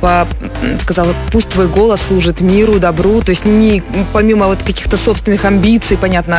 по- 0.00 0.26
м, 0.62 0.78
сказал, 0.80 1.08
пусть 1.30 1.50
твой 1.50 1.68
голос 1.68 2.02
служит 2.02 2.40
миру, 2.40 2.78
добру, 2.78 3.20
то 3.22 3.30
есть 3.30 3.44
не 3.44 3.82
помимо 4.12 4.46
вот 4.46 4.62
каких-то 4.62 4.96
собственных 4.96 5.44
амбиций, 5.44 5.96
понятно, 5.96 6.38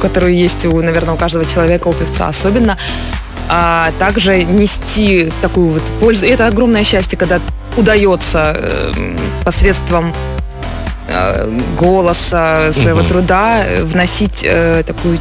которые 0.00 0.40
есть 0.40 0.66
у, 0.66 0.80
наверное, 0.82 1.14
у 1.14 1.16
каждого 1.16 1.44
человека, 1.44 1.88
у 1.88 1.92
певца 1.92 2.28
особенно, 2.28 2.76
а 3.48 3.92
также 3.98 4.42
нести 4.44 5.32
такую 5.40 5.68
вот 5.74 5.82
пользу. 6.00 6.26
И 6.26 6.28
это 6.30 6.46
огромное 6.48 6.82
счастье, 6.84 7.16
когда 7.16 7.40
удается 7.76 8.56
э, 8.58 9.16
посредством 9.44 10.12
э, 11.08 11.58
голоса, 11.78 12.72
своего 12.72 13.00
Мгм. 13.00 13.08
труда 13.08 13.62
э, 13.64 13.84
вносить 13.84 14.40
э, 14.42 14.82
такую 14.84 15.18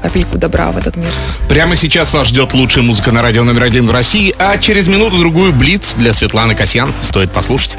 капельку 0.00 0.38
добра 0.38 0.70
в 0.70 0.76
этот 0.76 0.96
мир. 0.96 1.10
Прямо 1.48 1.76
сейчас 1.76 2.12
вас 2.12 2.28
ждет 2.28 2.54
лучшая 2.54 2.84
музыка 2.84 3.12
на 3.12 3.22
радио 3.22 3.44
номер 3.44 3.64
один 3.64 3.86
в 3.86 3.92
России, 3.92 4.34
а 4.38 4.58
через 4.58 4.88
минуту-другую 4.88 5.52
Блиц 5.52 5.94
для 5.94 6.12
Светланы 6.12 6.54
Касьян. 6.54 6.92
Стоит 7.00 7.32
послушать. 7.32 7.76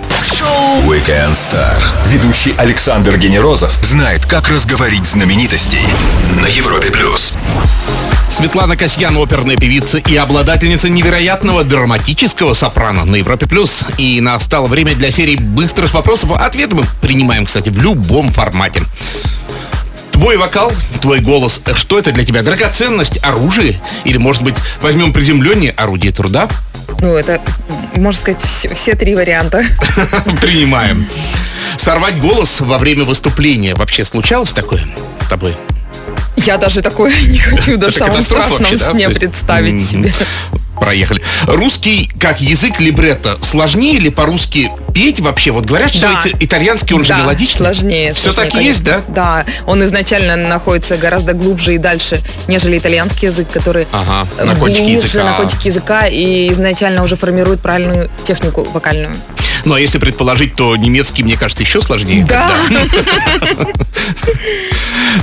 Weekend 0.85 1.33
Star. 1.33 1.75
Ведущий 2.07 2.53
Александр 2.57 3.17
Генерозов 3.17 3.71
знает, 3.85 4.25
как 4.25 4.49
разговорить 4.49 5.05
знаменитостей 5.05 5.81
на 6.41 6.47
Европе+. 6.47 6.91
плюс. 6.91 7.37
Светлана 8.29 8.77
Касьян, 8.77 9.15
оперная 9.17 9.57
певица 9.57 9.97
и 9.97 10.15
обладательница 10.15 10.89
невероятного 10.89 11.63
драматического 11.63 12.53
сопрано 12.53 13.05
на 13.05 13.17
Европе+. 13.17 13.45
плюс. 13.45 13.85
И 13.97 14.21
настало 14.21 14.67
время 14.67 14.95
для 14.95 15.11
серии 15.11 15.35
быстрых 15.35 15.93
вопросов. 15.93 16.31
Ответы 16.31 16.75
мы 16.75 16.83
принимаем, 17.01 17.45
кстати, 17.45 17.69
в 17.69 17.77
любом 17.77 18.31
формате. 18.31 18.81
Твой 20.21 20.37
вокал, 20.37 20.71
твой 21.01 21.19
голос, 21.19 21.59
что 21.73 21.97
это 21.97 22.11
для 22.11 22.23
тебя? 22.23 22.43
Драгоценность, 22.43 23.17
оружие? 23.23 23.81
Или, 24.03 24.19
может 24.19 24.43
быть, 24.43 24.53
возьмем 24.79 25.13
приземленнее 25.13 25.71
орудие 25.71 26.11
труда? 26.11 26.47
Ну, 26.99 27.15
это, 27.15 27.41
можно 27.95 28.21
сказать, 28.21 28.39
все, 28.39 28.71
все 28.75 28.93
три 28.93 29.15
варианта. 29.15 29.63
Принимаем. 30.39 31.07
Сорвать 31.79 32.19
голос 32.19 32.61
во 32.61 32.77
время 32.77 33.03
выступления. 33.03 33.73
Вообще 33.73 34.05
случалось 34.05 34.53
такое 34.53 34.83
с 35.21 35.25
тобой? 35.25 35.57
Я 36.37 36.57
даже 36.57 36.81
такое 36.81 37.11
не 37.27 37.39
хочу 37.39 37.77
даже 37.77 37.97
катастрофа 37.97 38.53
страшном 38.53 38.69
вообще, 38.69 38.77
да? 38.77 38.91
сне 38.91 39.09
представить 39.09 39.83
себе. 39.83 40.13
Проехали. 40.81 41.21
Русский 41.45 42.09
как 42.19 42.41
язык 42.41 42.79
либретто 42.79 43.37
сложнее 43.43 43.99
ли 43.99 44.09
по-русски 44.09 44.71
петь 44.95 45.19
вообще? 45.19 45.51
Вот 45.51 45.65
говорят, 45.67 45.91
что 45.93 46.07
Да. 46.07 46.19
итальянский 46.39 46.95
он 46.95 47.03
же 47.03 47.09
Да, 47.09 47.19
мелодичный. 47.19 47.57
сложнее. 47.67 48.13
Все 48.13 48.33
сложнее, 48.33 48.51
так 48.51 48.61
и 48.61 48.65
есть, 48.65 48.83
да? 48.83 48.93
конечно. 48.93 49.13
Да, 49.13 49.45
он 49.67 49.83
изначально 49.83 50.35
находится 50.35 50.97
гораздо 50.97 51.33
глубже 51.33 51.75
и 51.75 51.77
дальше, 51.77 52.19
нежели 52.47 52.79
итальянский 52.79 53.27
язык, 53.27 53.47
который 53.51 53.87
Ага, 53.91 54.27
э, 54.39 54.43
на 54.43 54.55
кончике 54.55 54.81
глубже 54.93 55.07
языка. 55.19 55.23
на 55.23 55.33
кончике 55.37 55.69
языка 55.69 56.07
и 56.07 56.51
изначально 56.51 57.03
уже 57.03 57.15
формирует 57.15 57.61
правильную 57.61 58.09
технику 58.25 58.63
вокальную. 58.73 59.15
Ну, 59.65 59.73
а 59.75 59.79
если 59.79 59.99
предположить, 59.99 60.55
то 60.55 60.75
немецкий, 60.75 61.23
мне 61.23 61.37
кажется, 61.37 61.63
еще 61.63 61.81
сложнее. 61.81 62.25
Да. 62.27 62.51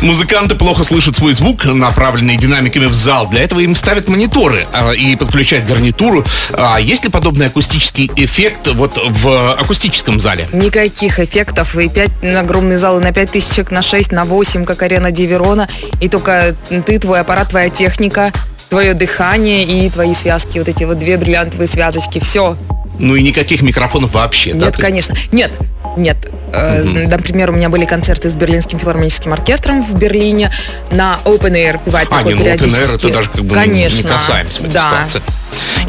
Музыканты 0.03 0.55
плохо 0.55 0.85
слышат 0.85 1.17
свой 1.17 1.33
звук, 1.33 1.65
направленный 1.65 2.37
динамиками 2.37 2.87
в 2.87 2.95
зал. 2.95 3.27
Для 3.29 3.43
этого 3.43 3.61
им 3.61 3.75
ставят 3.75 4.09
мониторы 4.09 4.67
а, 4.73 4.93
и 4.93 5.17
подключают 5.17 5.67
гарнитуру. 5.67 6.25
А 6.53 6.79
есть 6.79 7.05
ли 7.05 7.11
подобный 7.11 7.47
акустический 7.47 8.11
эффект 8.17 8.69
вот 8.75 8.99
в 9.03 9.55
акустическом 9.55 10.21
зале? 10.21 10.49
Никаких 10.53 11.19
эффектов. 11.19 11.77
И 11.77 11.89
пять 11.89 12.11
огромные 12.23 12.79
залы 12.79 13.01
на 13.01 13.13
5 13.13 13.31
тысяч 13.31 13.49
человек, 13.49 13.71
на 13.71 13.83
6, 13.83 14.13
на 14.13 14.25
8, 14.25 14.65
как 14.65 14.83
арена 14.83 15.11
Диверона. 15.11 15.69
И 16.01 16.09
только 16.09 16.55
ты, 16.87 16.99
твой 16.99 17.21
аппарат, 17.21 17.49
твоя 17.51 17.69
техника, 17.71 18.33
твое 18.69 18.95
дыхание 18.95 19.65
и 19.65 19.89
твои 19.91 20.15
связки. 20.15 20.59
Вот 20.59 20.69
эти 20.69 20.85
вот 20.85 20.99
две 20.99 21.17
бриллиантовые 21.17 21.69
связочки. 21.69 22.19
Все. 22.19 22.57
Ну 22.99 23.15
и 23.17 23.23
никаких 23.23 23.63
микрофонов 23.63 24.13
вообще, 24.15 24.55
да? 24.55 24.67
Нет, 24.67 24.77
есть- 24.77 24.81
конечно. 24.81 25.15
Нет, 25.33 25.53
нет. 25.97 26.17
Э, 26.53 26.83
Например, 26.83 27.51
у 27.51 27.53
меня 27.55 27.69
были 27.69 27.85
концерты 27.85 28.29
с 28.29 28.35
Берлинским 28.35 28.79
филармоническим 28.79 29.33
оркестром 29.33 29.83
в 29.83 29.95
Берлине 29.95 30.51
на 30.91 31.21
Open 31.25 31.53
Air. 31.53 31.81
Бывает 31.85 32.09
А, 32.11 32.19
такое 32.19 32.35
не, 32.35 32.43
ну 32.43 32.47
Open 32.47 32.73
Air 32.73 32.95
это 32.95 33.09
даже 33.11 33.29
как 33.29 33.45
бы 33.45 33.55
Конечно. 33.55 34.03
не 34.07 34.13
касаемся 34.13 34.63
да. 34.63 35.07
ситуации. 35.09 35.23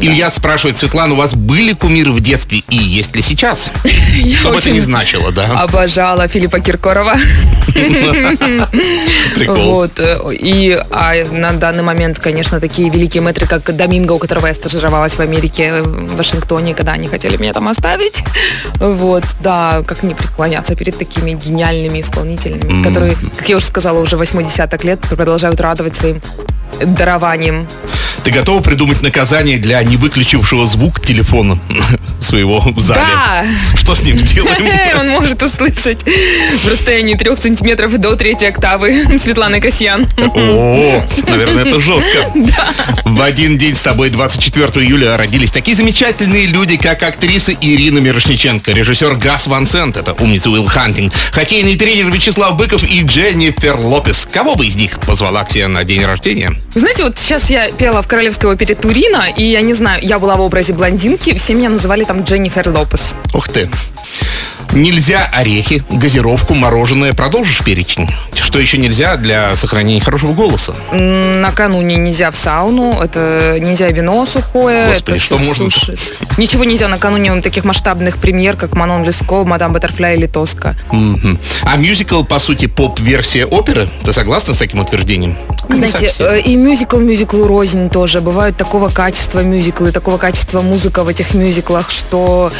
Илья 0.00 0.30
спрашивает, 0.30 0.78
Светлана, 0.78 1.14
у 1.14 1.16
вас 1.16 1.34
были 1.34 1.72
кумиры 1.74 2.12
в 2.12 2.20
детстве 2.20 2.62
и 2.68 2.76
есть 2.76 3.14
ли 3.14 3.22
сейчас? 3.22 3.70
Что 4.40 4.50
бы 4.50 4.58
это 4.58 4.70
ни 4.70 4.80
значило, 4.80 5.30
да? 5.32 5.60
Обожала 5.62 6.26
Филиппа 6.28 6.60
Киркорова. 6.60 7.16
Прикол. 9.34 9.56
Вот. 9.56 9.98
э, 9.98 10.18
И 10.32 10.78
а 10.90 11.14
на 11.30 11.52
данный 11.52 11.82
момент, 11.82 12.18
конечно, 12.18 12.60
такие 12.60 12.90
великие 12.90 13.22
мэтры, 13.22 13.46
как 13.46 13.74
Доминго, 13.76 14.12
у 14.12 14.18
которого 14.18 14.46
я 14.46 14.54
стажировалась 14.54 15.14
в 15.14 15.20
Америке, 15.20 15.64
э, 15.64 15.82
в 15.82 16.16
Вашингтоне, 16.16 16.74
когда 16.74 16.92
они 17.00 17.08
хотели 17.08 17.36
меня 17.36 17.52
там 17.52 17.68
оставить. 17.68 18.22
Вот, 18.78 19.24
да, 19.40 19.82
как 19.86 20.02
не 20.02 20.14
преклоняться 20.14 20.76
перед 20.76 20.98
такими 20.98 21.32
гениальными 21.32 22.00
исполнителями, 22.00 22.84
которые, 22.84 23.16
как 23.36 23.48
я 23.48 23.56
уже 23.56 23.66
сказала, 23.66 23.98
уже 23.98 24.16
80 24.16 24.84
лет 24.84 25.00
продолжают 25.00 25.60
радовать 25.60 25.96
своим 25.96 26.20
дарованием. 26.80 27.66
Ты 28.22 28.32
готова 28.32 28.60
придумать 28.60 29.02
наказание 29.02 29.58
для 29.58 29.82
невыключившего 29.82 30.66
звук 30.66 31.00
телефона 31.00 31.58
своего 32.20 32.60
в 32.60 32.80
зале? 32.80 33.00
Да! 33.00 33.46
Что 33.76 33.94
с 33.94 34.02
ним 34.02 34.18
сделаем? 34.18 34.70
Он 35.00 35.08
может 35.08 35.42
услышать 35.42 36.02
в 36.02 36.68
расстоянии 36.70 37.14
трех 37.14 37.38
сантиметров 37.38 37.96
до 37.98 38.14
третьей 38.16 38.48
октавы 38.48 39.06
Светланы 39.18 39.60
Касьян. 39.60 40.06
О, 40.18 41.04
наверное, 41.26 41.64
это 41.64 41.80
жестко. 41.80 42.32
В 43.04 43.22
один 43.22 43.56
день 43.56 43.74
с 43.74 43.80
тобой, 43.80 44.10
24 44.10 44.84
июля, 44.84 45.16
родились 45.16 45.50
такие 45.50 45.76
замечательные 45.76 46.46
люди, 46.46 46.76
как 46.76 47.02
актриса 47.02 47.52
Ирина 47.52 47.98
Мирошниченко, 48.00 48.72
режиссер 48.72 49.16
Гас 49.16 49.46
Ван 49.46 49.66
Сент, 49.66 49.96
это 49.96 50.12
умница 50.12 50.50
Уилл 50.50 50.66
Хантинг, 50.66 51.12
хоккейный 51.32 51.76
тренер 51.76 52.10
Вячеслав 52.10 52.56
Быков 52.56 52.84
и 52.84 53.02
Дженнифер 53.02 53.78
Лопес. 53.80 54.28
Кого 54.30 54.56
бы 54.56 54.66
из 54.66 54.76
них 54.76 55.00
позвала 55.00 55.44
к 55.44 55.50
себе 55.50 55.68
на 55.68 55.84
день 55.84 56.04
рождения? 56.04 56.52
Знаете, 56.74 57.04
вот 57.04 57.18
сейчас 57.18 57.50
я 57.50 57.70
пела 57.70 58.02
в 58.02 58.09
Королевской 58.10 58.50
опере 58.50 58.74
Турина, 58.74 59.26
и 59.36 59.44
я 59.44 59.60
не 59.60 59.72
знаю, 59.72 60.00
я 60.02 60.18
была 60.18 60.34
в 60.34 60.40
образе 60.40 60.72
блондинки, 60.72 61.32
все 61.38 61.54
меня 61.54 61.68
называли 61.68 62.02
там 62.02 62.24
Дженнифер 62.24 62.68
Лопес. 62.68 63.14
Ух 63.32 63.48
ты. 63.48 63.70
Нельзя 64.72 65.28
орехи, 65.32 65.82
газировку, 65.90 66.54
мороженое. 66.54 67.12
Продолжишь 67.12 67.62
перечень? 67.64 68.08
Что 68.34 68.58
еще 68.58 68.78
нельзя 68.78 69.16
для 69.16 69.54
сохранения 69.56 70.00
хорошего 70.00 70.32
голоса? 70.32 70.74
Накануне 70.92 71.96
нельзя 71.96 72.30
в 72.30 72.36
сауну, 72.36 73.00
это 73.00 73.58
нельзя 73.60 73.88
вино 73.88 74.24
сухое, 74.26 74.86
Господи, 74.86 75.16
это 75.16 75.24
что 75.24 75.36
суши. 75.36 75.96
Ничего 76.36 76.64
нельзя 76.64 76.88
накануне 76.88 77.40
таких 77.42 77.64
масштабных 77.64 78.18
премьер, 78.18 78.56
как 78.56 78.74
Манон 78.74 79.04
Леско, 79.04 79.44
Мадам 79.44 79.72
Баттерфляй 79.72 80.16
или 80.16 80.26
Тоска. 80.26 80.76
Мгм. 80.92 81.38
А 81.64 81.76
мюзикл, 81.76 82.22
по 82.24 82.38
сути, 82.38 82.66
поп-версия 82.66 83.46
оперы? 83.46 83.88
Ты 84.04 84.12
согласна 84.12 84.54
с 84.54 84.58
таким 84.58 84.80
утверждением? 84.80 85.36
Знаете, 85.68 86.12
э, 86.18 86.40
и 86.40 86.56
мюзикл 86.56 86.98
мюзиклу 86.98 87.46
рознь 87.46 87.88
тоже. 87.88 88.20
Бывают 88.20 88.56
такого 88.56 88.88
качества 88.88 89.40
мюзиклы, 89.40 89.92
такого 89.92 90.18
качества 90.18 90.60
музыка 90.60 91.04
в 91.04 91.08
этих 91.08 91.34
мюзиклах, 91.34 91.90
что 91.90 92.50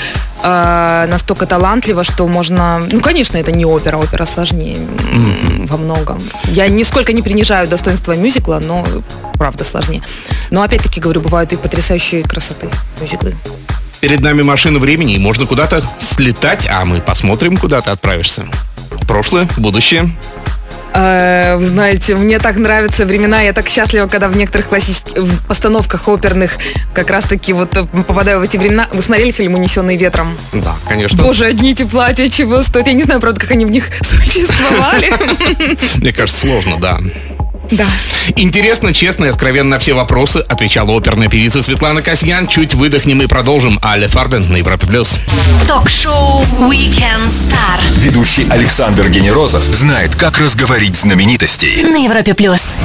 э, 0.43 1.07
настолько 1.11 1.47
талантливо, 1.47 2.00
что 2.05 2.27
можно... 2.27 2.81
Ну, 2.91 3.01
конечно, 3.01 3.37
это 3.37 3.53
не 3.53 3.65
опера, 3.65 3.97
опера 3.97 4.25
сложнее 4.25 4.77
м, 4.77 5.67
во 5.67 5.77
многом. 5.77 6.21
Я 6.49 6.69
нисколько 6.69 7.13
не 7.13 7.23
принижаю 7.23 7.69
достоинства 7.69 8.13
мюзикла, 8.13 8.61
но 8.65 8.87
правда 9.35 9.65
сложнее. 9.65 10.03
Но 10.51 10.63
опять-таки 10.63 11.01
говорю, 11.01 11.21
бывают 11.21 11.53
и 11.53 11.57
потрясающие 11.57 12.23
красоты 12.23 12.69
мюзиклы. 13.01 13.35
Перед 14.01 14.21
нами 14.21 14.43
машина 14.43 14.79
времени, 14.79 15.15
и 15.15 15.19
можно 15.19 15.47
куда-то 15.47 15.83
слетать, 15.99 16.67
а 16.71 16.85
мы 16.85 17.01
посмотрим, 17.01 17.57
куда 17.57 17.81
ты 17.81 17.91
отправишься. 17.91 18.47
Прошлое, 19.07 19.49
будущее. 19.57 20.11
Э, 20.93 21.57
Вы 21.57 21.67
знаете, 21.67 22.15
мне 22.17 22.39
так 22.39 22.57
нравятся 22.57 23.05
времена, 23.05 23.41
я 23.43 23.53
так 23.53 23.69
счастлива, 23.69 24.07
когда 24.09 24.29
в 24.29 24.37
некоторых 24.37 24.69
классических 24.69 25.17
в 25.17 25.47
постановках 25.47 26.09
оперных 26.09 26.57
как 26.93 27.11
раз-таки 27.11 27.53
вот 27.53 27.77
э, 27.77 27.85
попадаю 27.85 28.41
в 28.41 28.43
эти 28.43 28.57
времена. 28.57 28.89
Вы 28.93 29.03
смотрели 29.03 29.31
фильм 29.31 29.55
«Унесенный 29.55 29.97
ветром»? 29.97 30.37
Да, 30.53 30.75
конечно. 30.89 31.23
Боже, 31.23 31.47
одни 31.47 31.73
эти 31.73 31.85
платья 31.85 32.29
чего 32.29 32.63
стоят. 32.63 32.87
Я 32.89 32.93
не 32.95 33.03
знаю, 33.05 33.21
правда, 33.21 33.41
как 33.41 33.51
они 33.53 33.65
в 33.65 33.71
них 33.71 33.89
существовали. 34.03 35.13
Мне 35.97 36.13
кажется, 36.13 36.41
сложно, 36.41 36.79
да. 36.81 36.99
Да. 37.71 37.87
Интересно, 38.37 38.93
честно 38.93 39.27
и 39.27 39.29
откровенно 39.29 39.71
на 39.71 39.79
все 39.79 39.95
вопросы 39.95 40.39
отвечала 40.39 40.97
оперная 40.97 41.29
певица 41.29 41.63
Светлана 41.63 42.03
Касьян. 42.03 42.47
Чуть 42.49 42.75
выдохнем 42.75 43.23
и 43.23 43.27
продолжим. 43.27 43.79
Аля 43.83 44.09
Фарбен 44.09 44.51
на 44.51 44.57
Европе+. 44.57 44.87
плюс. 44.87 45.19
Ток-шоу 45.69 46.45
Weekend 46.61 47.27
Star 47.27 47.81
Ведущий 47.97 48.47
Александр 48.51 49.09
Генерозов 49.09 49.65
знает, 49.65 50.15
как 50.17 50.39
разговорить 50.39 50.97
знаменитостей. 50.97 51.83
на 51.83 51.97
Европе+. 52.05 52.35
плюс. 52.35 52.77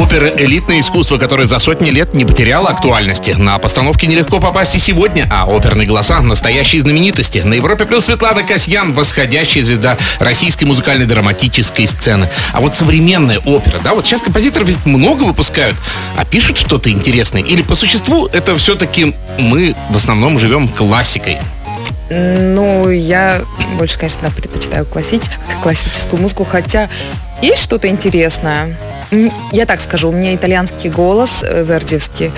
Опера– 0.00 0.28
элитное 0.36 0.80
искусство, 0.80 1.18
которое 1.18 1.46
за 1.46 1.58
сотни 1.60 1.90
лет 1.90 2.14
не 2.14 2.24
потеряло 2.24 2.68
актуальности. 2.68 3.30
На 3.30 3.58
постановке 3.58 4.06
нелегко 4.06 4.40
попасть 4.40 4.74
и 4.74 4.78
сегодня, 4.78 5.26
а 5.30 5.46
оперные 5.46 5.86
голоса– 5.86 6.20
настоящие 6.22 6.82
знаменитости. 6.82 7.38
На 7.38 7.54
Европе 7.54 7.84
плюс 7.86 8.06
Светлана 8.06 8.42
Касьян– 8.42 8.92
восходящая 8.94 9.62
звезда 9.62 9.96
российской 10.18 10.64
музыкальной 10.64 11.06
драматической 11.06 11.86
сцены. 11.86 12.28
А 12.52 12.60
вот 12.60 12.74
современная 12.76 13.38
опера, 13.38 13.67
да, 13.82 13.94
вот 13.94 14.06
сейчас 14.06 14.22
композиторы 14.22 14.64
ведь 14.64 14.84
много 14.86 15.24
выпускают, 15.24 15.76
а 16.16 16.24
пишут 16.24 16.58
что-то 16.58 16.90
интересное. 16.90 17.42
Или 17.42 17.62
по 17.62 17.74
существу 17.74 18.26
это 18.26 18.56
все-таки 18.56 19.14
мы 19.38 19.74
в 19.90 19.96
основном 19.96 20.38
живем 20.38 20.68
классикой. 20.68 21.38
Ну, 22.10 22.88
я 22.88 23.42
больше, 23.76 23.98
конечно, 23.98 24.30
предпочитаю 24.30 24.86
классич... 24.86 25.22
классическую 25.62 26.22
музыку, 26.22 26.44
хотя 26.44 26.88
есть 27.42 27.62
что-то 27.62 27.88
интересное. 27.88 28.76
Я 29.52 29.66
так 29.66 29.80
скажу, 29.80 30.08
у 30.08 30.12
меня 30.12 30.34
итальянский 30.34 30.90
голос 30.90 31.42
э, 31.42 31.64
вердиевский. 31.64 32.30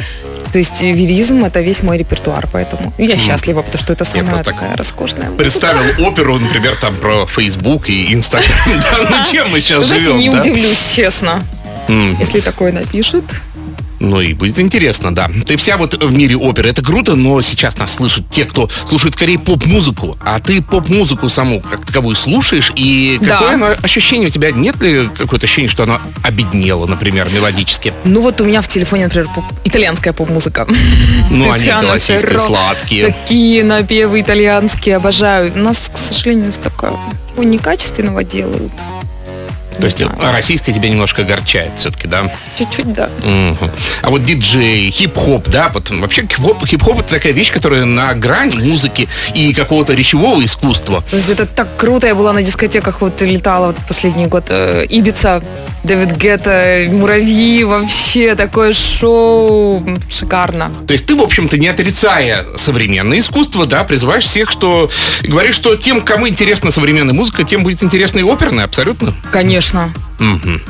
То 0.52 0.58
есть 0.58 0.82
веризм 0.82 1.44
это 1.44 1.60
весь 1.60 1.82
мой 1.82 1.98
репертуар, 1.98 2.48
поэтому 2.50 2.92
я 2.98 3.16
счастлива, 3.16 3.62
потому 3.62 3.80
что 3.80 3.92
это 3.92 4.04
самая 4.04 4.42
так 4.42 4.54
такая 4.54 4.76
роскошная. 4.76 5.30
Представил 5.30 6.06
оперу, 6.06 6.38
например, 6.38 6.76
там 6.76 6.96
про 6.96 7.26
Facebook 7.26 7.88
и. 7.88 8.10
Да, 8.30 9.08
ну 9.10 9.32
чем 9.32 9.50
мы 9.50 9.60
сейчас 9.60 9.86
живем, 9.86 10.18
не 10.18 10.30
удивлюсь, 10.30 10.84
честно. 10.94 11.44
Если 11.88 12.40
такое 12.40 12.72
напишут. 12.72 13.24
Ну 14.00 14.20
и 14.20 14.32
будет 14.32 14.58
интересно, 14.58 15.14
да. 15.14 15.30
Ты 15.46 15.56
вся 15.58 15.76
вот 15.76 16.02
в 16.02 16.10
мире 16.10 16.34
оперы, 16.36 16.70
это 16.70 16.82
круто, 16.82 17.16
но 17.16 17.40
сейчас 17.42 17.76
нас 17.78 17.94
слышат 17.94 18.28
те, 18.30 18.46
кто 18.46 18.68
слушает 18.88 19.14
скорее 19.14 19.38
поп-музыку. 19.38 20.16
А 20.24 20.40
ты 20.40 20.62
поп-музыку 20.62 21.28
саму 21.28 21.60
как 21.60 21.84
таковую 21.84 22.16
слушаешь, 22.16 22.72
и 22.74 23.18
Да. 23.20 23.36
какое 23.36 23.54
оно 23.54 23.66
ощущение 23.82 24.28
у 24.28 24.30
тебя? 24.30 24.50
Нет 24.52 24.80
ли 24.80 25.08
какое-то 25.16 25.44
ощущение, 25.46 25.68
что 25.70 25.82
оно 25.82 26.00
обеднело, 26.22 26.86
например, 26.86 27.28
мелодически? 27.30 27.92
Ну 28.04 28.22
вот 28.22 28.40
у 28.40 28.44
меня 28.44 28.62
в 28.62 28.68
телефоне, 28.68 29.04
например, 29.04 29.28
поп- 29.34 29.44
итальянская 29.64 30.12
поп-музыка. 30.14 30.66
Ну, 31.30 31.50
они 31.52 31.66
голосистые, 31.70 32.38
сладкие. 32.38 33.06
Такие 33.08 33.62
напевы 33.64 34.20
итальянские, 34.22 34.96
обожаю. 34.96 35.52
У 35.54 35.58
нас, 35.58 35.90
к 35.92 35.98
сожалению, 35.98 36.52
всего 36.52 37.44
некачественного 37.44 38.24
делают. 38.24 38.72
То 39.78 39.84
есть 39.84 39.98
знаю. 39.98 40.16
а 40.22 40.32
российская 40.32 40.72
тебя 40.72 40.88
немножко 40.88 41.22
огорчает 41.22 41.72
все-таки, 41.76 42.08
да? 42.08 42.32
Чуть-чуть, 42.56 42.92
да. 42.92 43.08
Мгм. 43.24 43.70
А 44.02 44.10
вот 44.10 44.24
диджей, 44.24 44.90
хип-хоп, 44.90 45.48
да, 45.48 45.70
вот 45.72 45.90
вообще 45.90 46.22
хип-хоп, 46.22 46.66
хип-хоп 46.66 47.00
это 47.00 47.10
такая 47.10 47.32
вещь, 47.32 47.52
которая 47.52 47.84
на 47.84 48.12
грани 48.14 48.56
музыки 48.56 49.08
и 49.34 49.52
какого-то 49.54 49.94
речевого 49.94 50.44
искусства. 50.44 51.02
То 51.10 51.16
есть 51.16 51.30
это 51.30 51.46
так 51.46 51.68
круто. 51.76 52.06
Я 52.06 52.14
была 52.14 52.32
на 52.32 52.42
дискотеках, 52.42 53.00
вот 53.00 53.20
летала 53.22 53.68
вот 53.68 53.76
последний 53.88 54.26
год. 54.26 54.44
э, 54.48 54.86
Ибица, 54.88 55.42
Дэвид 55.84 56.16
Гетта, 56.16 56.86
Муравьи, 56.90 57.64
вообще 57.64 58.34
такое 58.34 58.72
шоу. 58.72 59.84
Шикарно. 60.10 60.72
То 60.86 60.92
есть 60.92 61.06
ты, 61.06 61.14
в 61.14 61.22
общем-то, 61.22 61.56
не 61.58 61.68
отрицая 61.68 62.44
современное 62.56 63.20
искусство, 63.20 63.66
да, 63.66 63.84
призываешь 63.84 64.24
всех, 64.24 64.50
что 64.50 64.90
говоришь, 65.22 65.54
что 65.54 65.76
тем, 65.76 66.02
кому 66.02 66.28
интересна 66.28 66.70
современная 66.70 67.14
музыка, 67.14 67.44
тем 67.44 67.62
будет 67.62 67.82
интересна 67.82 68.18
и 68.18 68.22
оперная, 68.22 68.64
абсолютно. 68.64 69.14
Конечно. 69.30 69.59
Мгм. 70.18 70.60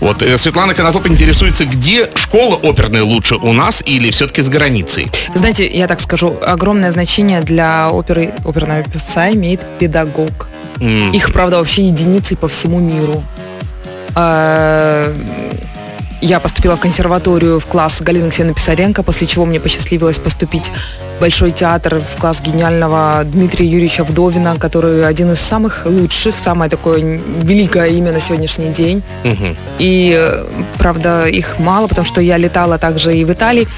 Вот 0.00 0.22
э, 0.22 0.36
Светлана 0.36 0.74
Конотоп 0.74 1.06
интересуется, 1.06 1.64
где 1.64 2.10
школа 2.16 2.58
оперная 2.62 3.04
лучше 3.04 3.36
у 3.36 3.52
нас 3.52 3.82
или 3.86 4.10
все-таки 4.10 4.42
за 4.42 4.50
границей? 4.50 5.10
Знаете, 5.34 5.66
я 5.66 5.86
так 5.86 6.00
скажу, 6.00 6.38
огромное 6.44 6.90
значение 6.90 7.40
для 7.40 7.88
оперы, 7.90 8.32
оперного 8.44 8.82
певца 8.82 9.30
имеет 9.30 9.64
педагог. 9.78 10.48
М, 10.80 11.12
Их, 11.12 11.32
правда, 11.32 11.58
вообще 11.58 11.84
единицы 11.84 12.36
по 12.36 12.48
всему 12.48 12.80
миру. 12.80 13.22
А, 14.14 15.14
Я 16.20 16.38
поступила 16.38 16.76
в 16.76 16.80
консерваторию 16.80 17.58
в 17.58 17.66
класс 17.66 18.00
Галины 18.00 18.30
Ксены 18.30 18.54
Писаренко, 18.54 19.02
после 19.02 19.26
чего 19.26 19.44
мне 19.44 19.58
посчастливилось 19.58 20.18
поступить 20.18 20.70
Большой 21.22 21.52
театр 21.52 22.00
в 22.00 22.20
класс 22.20 22.40
гениального 22.40 23.22
Дмитрия 23.24 23.64
Юрьевича 23.64 24.02
Вдовина, 24.02 24.56
который 24.56 25.06
один 25.06 25.30
из 25.30 25.38
самых 25.38 25.86
лучших, 25.86 26.34
самое 26.36 26.68
такое 26.68 27.20
великое 27.42 27.86
имя 27.90 28.10
на 28.10 28.18
сегодняшний 28.18 28.70
день. 28.72 29.04
мгм. 29.22 29.56
И, 29.78 30.20
правда, 30.78 31.26
их 31.28 31.60
мало, 31.60 31.86
потому 31.86 32.04
что 32.04 32.20
я 32.20 32.38
летала 32.38 32.76
также 32.76 33.16
и 33.16 33.24
в 33.24 33.30
Италии. 33.30 33.68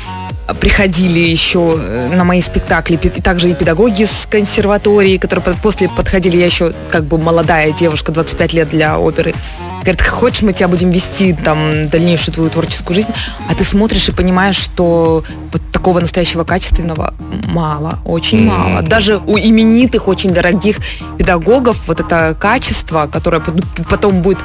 Приходили 0.59 1.21
еще 1.21 1.79
э, 1.79 2.17
на 2.17 2.25
мои 2.25 2.41
спектакли 2.41 2.99
и 3.03 3.21
также 3.21 3.51
и 3.51 3.55
педагоги 3.55 4.05
с 4.05 4.27
консерватории, 4.31 5.19
которые 5.19 5.43
по- 5.43 5.53
после 5.63 5.91
подходили, 5.91 6.39
я 6.39 6.47
еще 6.47 6.73
как 6.91 7.05
бы 7.05 7.19
молодая 7.19 7.73
девушка, 7.73 8.11
25 8.11 8.55
лет 8.55 8.71
для 8.71 8.99
оперы. 8.99 9.35
Говорят, 9.83 10.01
хочешь, 10.01 10.43
мы 10.43 10.55
тебя 10.55 10.69
будем 10.69 10.89
вести 10.89 11.35
там 11.35 11.89
дальнейшую 11.89 12.35
твою 12.35 12.49
творческую 12.49 12.95
жизнь, 12.95 13.11
а 13.51 13.55
ты 13.55 13.65
смотришь 13.65 14.09
и 14.09 14.13
понимаешь, 14.13 14.57
что 14.57 15.25
вот 15.53 15.61
такого 15.85 16.01
настоящего 16.01 16.45
качественного 16.45 17.13
мало, 17.47 17.99
очень 18.07 18.47
мало. 18.47 18.81
Даже 18.81 19.19
у 19.19 19.37
именитых, 19.37 20.09
очень 20.09 20.31
дорогих 20.31 20.79
педагогов 21.19 21.77
вот 21.89 22.01
это 22.01 22.35
качество, 22.41 23.07
которое 23.13 23.41
пот- 23.43 23.87
потом 23.91 24.23
будет 24.23 24.39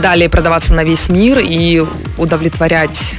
далее 0.00 0.28
продаваться 0.28 0.72
на 0.72 0.84
весь 0.84 1.08
мир 1.08 1.40
и 1.40 1.82
удовлетворять 2.16 3.16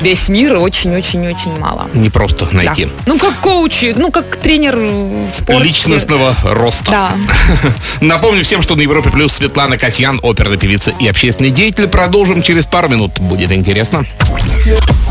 весь 0.00 0.28
мир 0.28 0.56
очень-очень-очень 0.56 1.58
мало. 1.58 1.88
Не 1.94 2.10
просто 2.10 2.46
Да. 2.46 2.56
найти. 2.56 2.88
Ну, 3.06 3.18
как 3.18 3.40
коучи, 3.40 3.94
ну, 3.96 4.10
как 4.10 4.36
тренер 4.36 4.76
в 4.76 5.30
спорте. 5.30 5.62
Личностного 5.64 6.34
роста. 6.44 6.90
Да. 6.90 7.12
Напомню 8.00 8.42
всем, 8.44 8.62
что 8.62 8.76
на 8.76 8.82
Европе 8.82 9.10
Плюс 9.10 9.34
Светлана 9.34 9.78
Касьян, 9.78 10.20
оперная 10.22 10.56
певица 10.58 10.92
и 11.00 11.06
общественный 11.08 11.50
деятель. 11.50 11.88
Продолжим 11.88 12.42
через 12.42 12.66
пару 12.66 12.88
минут. 12.88 13.12
Будет 13.20 13.52
интересно. 13.52 14.04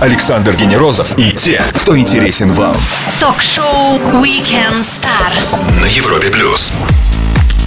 Александр 0.01 0.55
Генерозов 0.55 1.17
и 1.17 1.31
те, 1.31 1.61
кто 1.75 1.97
интересен 1.97 2.51
вам. 2.53 2.75
Ток-шоу 3.19 3.97
Weekend 4.21 4.79
Star 4.79 5.79
На 5.81 5.85
Европе 5.85 6.29
плюс. 6.29 6.73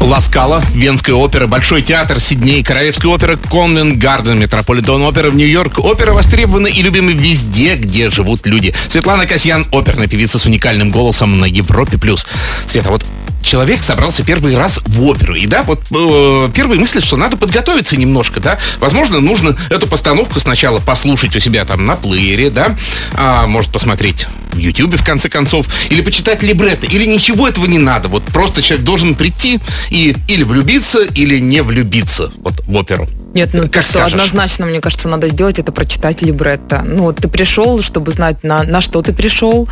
Ласкала, 0.01 0.63
Венская 0.73 1.15
опера, 1.15 1.47
Большой 1.47 1.83
театр, 1.83 2.21
Сидней, 2.21 2.63
Королевская 2.63 3.11
опера, 3.11 3.37
Конвент 3.37 3.99
Гарден, 3.99 4.39
Метрополитен 4.39 5.03
опера 5.03 5.31
в 5.31 5.37
Нью-Йорк. 5.37 5.79
Опера 5.79 6.13
востребована 6.13 6.67
и 6.67 6.83
любима 6.83 7.13
везде, 7.13 7.77
где 7.77 8.11
живут 8.11 8.47
люди. 8.47 8.75
Светлана 8.89 9.27
Касьян, 9.27 9.67
оперная 9.73 10.07
певица 10.07 10.39
с 10.39 10.47
уникальным 10.47 10.91
голосом 10.91 11.39
на 11.39 11.45
Европе+. 11.47 11.99
плюс. 11.99 12.27
Света, 12.67 12.91
вот 12.91 13.05
человек 13.47 13.83
собрался 13.83 14.23
первый 14.25 14.57
раз 14.57 14.81
в 14.85 15.03
оперу. 15.03 15.35
И 15.35 15.47
да, 15.47 15.63
вот 15.63 15.81
э, 15.91 16.51
первые 16.53 16.81
мысли, 16.81 17.01
что 17.01 17.17
надо 17.17 17.37
подготовиться 17.37 17.97
немножко, 17.97 18.41
да. 18.41 18.59
Возможно, 18.79 19.21
нужно 19.21 19.57
эту 19.71 19.87
постановку 19.87 20.41
сначала 20.41 20.81
послушать 20.81 21.35
у 21.37 21.41
себя 21.41 21.65
там 21.65 21.87
на 21.87 21.97
плеере, 21.97 22.51
да. 22.51 22.77
А, 23.15 23.47
может 23.47 23.71
посмотреть 23.73 24.27
в 24.53 24.59
Ютьюбе, 24.59 24.97
в 24.99 25.05
конце 25.05 25.29
концов. 25.29 25.67
Или 25.91 26.01
почитать 26.03 26.43
либретто. 26.43 26.87
Или 26.87 27.07
ничего 27.07 27.49
этого 27.49 27.67
не 27.67 27.79
надо. 27.79 28.09
Вот 28.09 28.25
просто 28.25 28.63
человек 28.63 28.85
должен 28.85 29.15
прийти 29.15 29.61
и 29.91 30.17
или 30.29 30.43
влюбиться, 30.43 31.03
или 31.03 31.39
не 31.39 31.63
влюбиться 31.63 32.33
вот 32.39 32.55
в 32.67 32.75
оперу. 32.75 33.09
Нет, 33.35 33.51
ну 33.53 33.63
Как 33.63 33.73
то, 33.73 33.81
что 33.83 33.91
скажешь. 33.93 34.13
однозначно, 34.15 34.67
мне 34.67 34.81
кажется, 34.81 35.09
надо 35.09 35.29
сделать, 35.29 35.59
это 35.59 35.71
прочитать 35.71 36.23
либретто. 36.23 36.83
Ну, 36.85 37.03
вот 37.03 37.17
ты 37.17 37.29
пришел, 37.29 37.81
чтобы 37.83 38.11
знать, 38.13 38.43
на, 38.43 38.63
на 38.63 38.81
что 38.81 39.03
ты 39.03 39.13
пришел, 39.13 39.69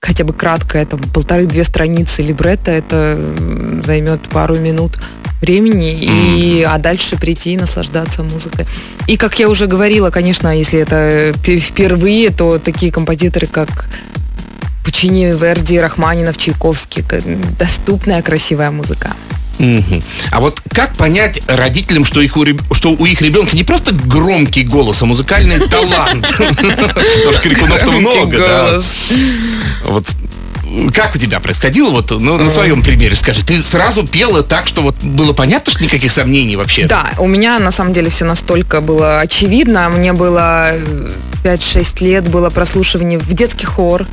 хотя 0.00 0.24
бы 0.24 0.32
кратко, 0.32 0.78
это 0.78 0.96
полторы-две 0.96 1.62
страницы 1.64 2.22
либретто, 2.22 2.70
это 2.70 3.18
займет 3.84 4.22
пару 4.28 4.56
минут 4.56 4.92
времени, 5.42 5.94
и, 5.94 6.62
а 6.62 6.78
дальше 6.78 7.16
прийти 7.16 7.54
и 7.54 7.56
наслаждаться 7.56 8.22
музыкой. 8.22 8.66
И, 9.06 9.16
как 9.16 9.38
я 9.38 9.48
уже 9.48 9.66
говорила, 9.66 10.10
конечно, 10.10 10.56
если 10.56 10.80
это 10.80 11.34
пе- 11.44 11.58
впервые, 11.58 12.30
то 12.30 12.58
такие 12.58 12.92
композиторы, 12.92 13.46
как 13.46 13.86
Пучини, 14.84 15.26
Верди, 15.38 15.78
Рахманинов, 15.78 16.36
Чайковский, 16.36 17.04
доступная, 17.58 18.22
красивая 18.22 18.70
музыка. 18.70 19.12
Мгм. 19.58 20.02
А 20.30 20.40
вот 20.40 20.60
как 20.72 20.94
понять 20.94 21.42
родителям, 21.46 22.06
что, 22.06 22.22
их 22.22 22.36
у, 22.38 22.44
что 22.74 22.92
у 22.92 23.04
их 23.04 23.20
ребенка 23.20 23.54
не 23.54 23.62
просто 23.62 23.92
громкий 23.92 24.62
голос, 24.62 25.02
а 25.02 25.06
музыкальный 25.06 25.58
талант? 25.68 26.26
Потому 26.38 27.32
что 27.32 27.40
крикунов-то 27.42 27.92
много, 27.92 28.38
да. 28.38 28.80
Вот 29.90 30.06
как 30.94 31.16
у 31.16 31.18
тебя 31.18 31.40
происходило? 31.40 31.90
Вот 31.90 32.10
ну, 32.12 32.36
на 32.36 32.48
своем 32.50 32.82
примере 32.82 33.16
скажи. 33.16 33.44
Ты 33.44 33.60
сразу 33.62 34.06
пела 34.06 34.42
так, 34.42 34.68
что 34.68 34.82
вот 34.82 34.96
было 35.02 35.32
понятно, 35.32 35.72
что 35.72 35.82
никаких 35.82 36.12
сомнений 36.12 36.54
вообще? 36.56 36.86
Да, 36.86 37.10
у 37.18 37.26
меня 37.26 37.58
на 37.58 37.70
самом 37.72 37.92
деле 37.92 38.08
все 38.08 38.24
настолько 38.24 38.80
было 38.80 39.20
очевидно. 39.20 39.88
Мне 39.88 40.12
было 40.12 40.70
э, 40.74 41.10
5-6 41.42 42.04
лет, 42.04 42.28
было 42.28 42.50
прослушивание 42.50 43.18
в 43.18 43.34
детский 43.34 43.66
хор. 43.66 44.06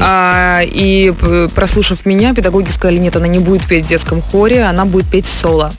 А, 0.00 0.62
и 0.64 1.12
п- 1.12 1.48
прослушав 1.54 2.06
меня, 2.06 2.34
педагоги 2.34 2.70
сказали, 2.70 2.98
нет, 2.98 3.14
она 3.16 3.28
не 3.28 3.38
будет 3.38 3.62
петь 3.64 3.84
в 3.84 3.88
детском 3.88 4.20
хоре, 4.20 4.64
она 4.64 4.84
будет 4.84 5.06
петь 5.06 5.26
соло. 5.26 5.72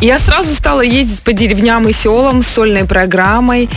Я 0.00 0.18
сразу 0.18 0.54
стала 0.54 0.80
ездить 0.80 1.22
по 1.22 1.32
деревням 1.32 1.88
и 1.88 1.92
селам 1.92 2.40
с 2.42 2.46
сольной 2.46 2.84
программой. 2.84 3.68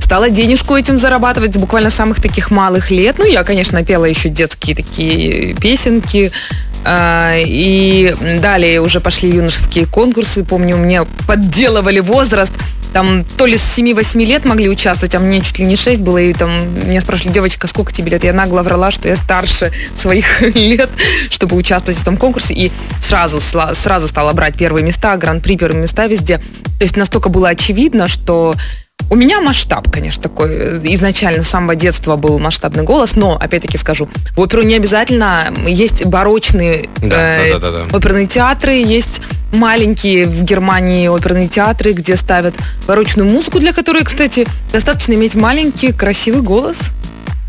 Стала 0.00 0.30
денежку 0.30 0.76
этим 0.76 0.98
зарабатывать 0.98 1.56
буквально 1.56 1.90
самых 1.90 2.20
таких 2.20 2.50
малых 2.50 2.90
лет. 2.90 3.16
Ну, 3.18 3.24
я, 3.26 3.42
конечно, 3.44 3.84
пела 3.84 4.04
еще 4.04 4.28
детские 4.28 4.76
такие 4.76 5.54
песенки. 5.54 6.30
А, 6.84 7.36
И 7.38 8.14
далее 8.40 8.80
уже 8.80 9.00
пошли 9.00 9.30
юношеские 9.30 9.86
конкурсы. 9.86 10.44
Помню, 10.44 10.76
мне 10.76 11.04
подделывали 11.26 11.98
возраст. 11.98 12.52
Там 12.92 13.24
то 13.24 13.44
ли 13.44 13.58
с 13.58 13.78
7-8 13.78 14.24
лет 14.24 14.44
могли 14.44 14.68
участвовать, 14.70 15.14
а 15.14 15.18
мне 15.18 15.42
чуть 15.42 15.58
ли 15.58 15.66
не 15.66 15.76
6 15.76 16.00
было. 16.02 16.18
И 16.18 16.32
там 16.32 16.88
меня 16.88 17.00
спрашивали, 17.00 17.34
девочка, 17.34 17.66
сколько 17.66 17.92
тебе 17.92 18.12
лет? 18.12 18.24
Я 18.24 18.32
нагло 18.32 18.62
врала, 18.62 18.90
что 18.92 19.08
я 19.08 19.16
старше 19.16 19.72
своих 19.96 20.40
лет, 20.54 20.88
чтобы 21.28 21.56
участвовать 21.56 21.98
в 21.98 22.02
этом 22.02 22.16
конкурсе. 22.16 22.54
И 22.54 22.70
сразу, 23.02 23.40
сразу 23.40 24.08
стала 24.08 24.32
брать 24.32 24.56
первые 24.56 24.84
места, 24.84 25.16
гран-при, 25.16 25.56
первые 25.56 25.82
места 25.82 26.06
везде. 26.06 26.38
То 26.78 26.84
есть 26.84 26.96
настолько 26.96 27.28
было 27.28 27.48
очевидно, 27.48 28.06
что 28.06 28.54
у 29.08 29.14
меня 29.14 29.40
масштаб, 29.40 29.88
конечно, 29.90 30.20
такой. 30.22 30.48
Изначально 30.94 31.44
с 31.44 31.48
самого 31.48 31.76
детства 31.76 32.16
был 32.16 32.38
масштабный 32.40 32.82
голос, 32.82 33.14
но, 33.14 33.36
опять-таки 33.36 33.78
скажу, 33.78 34.08
в 34.36 34.40
оперу 34.40 34.62
не 34.62 34.74
обязательно. 34.74 35.52
Есть 35.66 36.04
барочные 36.04 36.88
Да, 37.02 37.38
э, 37.38 37.52
да, 37.52 37.58
да, 37.58 37.70
да, 37.70 37.84
да. 37.84 37.96
оперные 37.96 38.26
театры, 38.26 38.72
есть 38.72 39.20
маленькие 39.52 40.26
в 40.26 40.42
Германии 40.42 41.06
оперные 41.06 41.46
театры, 41.46 41.92
где 41.92 42.16
ставят 42.16 42.56
барочную 42.88 43.30
музыку, 43.30 43.60
для 43.60 43.72
которой, 43.72 44.02
кстати, 44.02 44.44
достаточно 44.72 45.12
иметь 45.12 45.36
маленький 45.36 45.92
красивый 45.92 46.42
голос. 46.42 46.90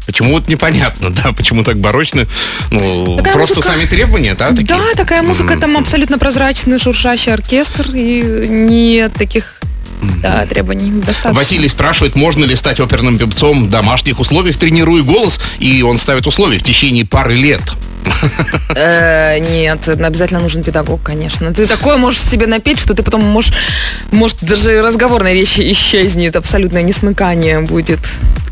Почему 0.05 0.33
вот 0.33 0.47
непонятно, 0.49 1.09
да, 1.23 1.33
почему 1.35 1.63
так 1.63 1.77
барочно? 1.79 2.27
Ну, 2.69 3.17
Такая 3.17 3.33
просто 3.33 3.55
музыка- 3.57 3.73
сами 3.73 3.85
требования, 3.87 4.35
да, 4.35 4.49
такие? 4.51 4.67
Да, 4.67 4.79
такая 4.95 5.23
музыка, 5.23 5.57
там 5.59 5.75
абсолютно 5.75 6.19
прозрачный 6.19 6.77
шуршащий 6.77 7.33
оркестр, 7.33 7.89
и 7.95 8.47
нет 8.47 9.13
таких 9.15 9.55
да, 10.21 10.45
требований 10.45 10.91
достаточно. 10.91 11.33
Василий 11.33 11.69
спрашивает, 11.69 12.15
можно 12.15 12.45
ли 12.45 12.55
стать 12.55 12.79
оперным 12.79 13.17
певцом 13.17 13.65
в 13.65 13.69
домашних 13.69 14.19
условиях, 14.19 14.57
тренируя 14.57 15.01
голос, 15.03 15.39
и 15.59 15.81
он 15.81 15.97
ставит 15.97 16.27
условия 16.27 16.59
в 16.59 16.63
течение 16.63 17.05
пары 17.05 17.35
лет. 17.35 17.61
Э, 18.79 19.39
нет, 19.39 19.87
обязательно 19.89 20.39
нужен 20.39 20.63
педагог, 20.63 21.01
конечно. 21.01 21.51
Ты 21.51 21.65
такое 21.65 21.97
можешь 21.97 22.21
себе 22.21 22.45
напеть, 22.45 22.79
что 22.79 22.93
ты 22.93 23.01
потом 23.01 23.23
можешь, 23.23 23.51
может, 24.11 24.37
даже 24.41 24.81
разговорная 24.83 25.33
речь 25.33 25.57
исчезнет, 25.59 26.35
абсолютное 26.35 26.83
несмыкание 26.83 27.59
будет. 27.61 27.99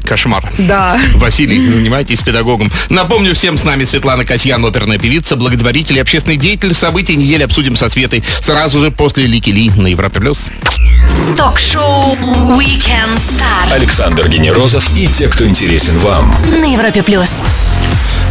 Кошмар. 0.04 0.52
Да. 0.58 0.98
Василий, 1.16 1.60
занимайтесь 1.72 2.22
педагогом. 2.22 2.72
Напомню 2.90 3.34
всем, 3.36 3.58
с 3.58 3.64
нами 3.64 3.84
Светлана 3.84 4.26
Касьян, 4.26 4.64
оперная 4.66 4.98
певица, 4.98 5.36
благотворитель 5.36 5.98
и 5.98 6.00
общественный 6.00 6.38
деятель. 6.38 6.74
События 6.74 7.16
недели 7.16 7.44
обсудим 7.44 7.76
со 7.76 7.90
Светой 7.90 8.24
сразу 8.42 8.80
же 8.80 8.92
после 8.92 9.26
Лики 9.26 9.50
Ли 9.50 9.70
на 9.72 9.88
Европе+. 9.88 10.20
плюс. 10.20 10.50
Ток-шоу 11.38 12.16
Weekend 12.58 13.18
Star 13.18 13.72
Александр 13.72 14.28
Генерозов 14.28 14.90
и 14.96 15.08
те, 15.08 15.28
кто 15.28 15.46
интересен 15.46 15.98
вам. 16.00 16.34
на 16.52 16.66
Европе 16.66 17.02
плюс. 17.04 17.30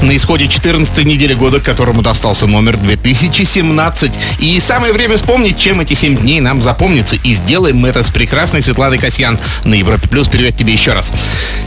На 0.04 0.14
исходе 0.16 0.48
14 0.48 1.02
недели 1.06 1.32
года, 1.32 1.60
которому 1.60 2.02
достался 2.02 2.46
номер 2.46 2.76
2017. 2.76 4.12
И 4.38 4.60
самое 4.60 4.92
время 4.92 5.16
вспомнить, 5.16 5.58
чем 5.58 5.80
эти 5.80 5.94
7 5.94 6.18
дней 6.18 6.40
нам 6.40 6.60
запомнятся. 6.60 7.16
И 7.16 7.32
сделаем 7.32 7.78
мы 7.78 7.88
это 7.88 8.02
с 8.02 8.10
прекрасной 8.10 8.60
Светланой 8.60 8.98
Касьян 8.98 9.38
на 9.64 9.72
Европе+. 9.72 10.06
плюс. 10.06 10.28
Привет 10.28 10.58
тебе 10.58 10.74
еще 10.74 10.92
раз. 10.92 11.10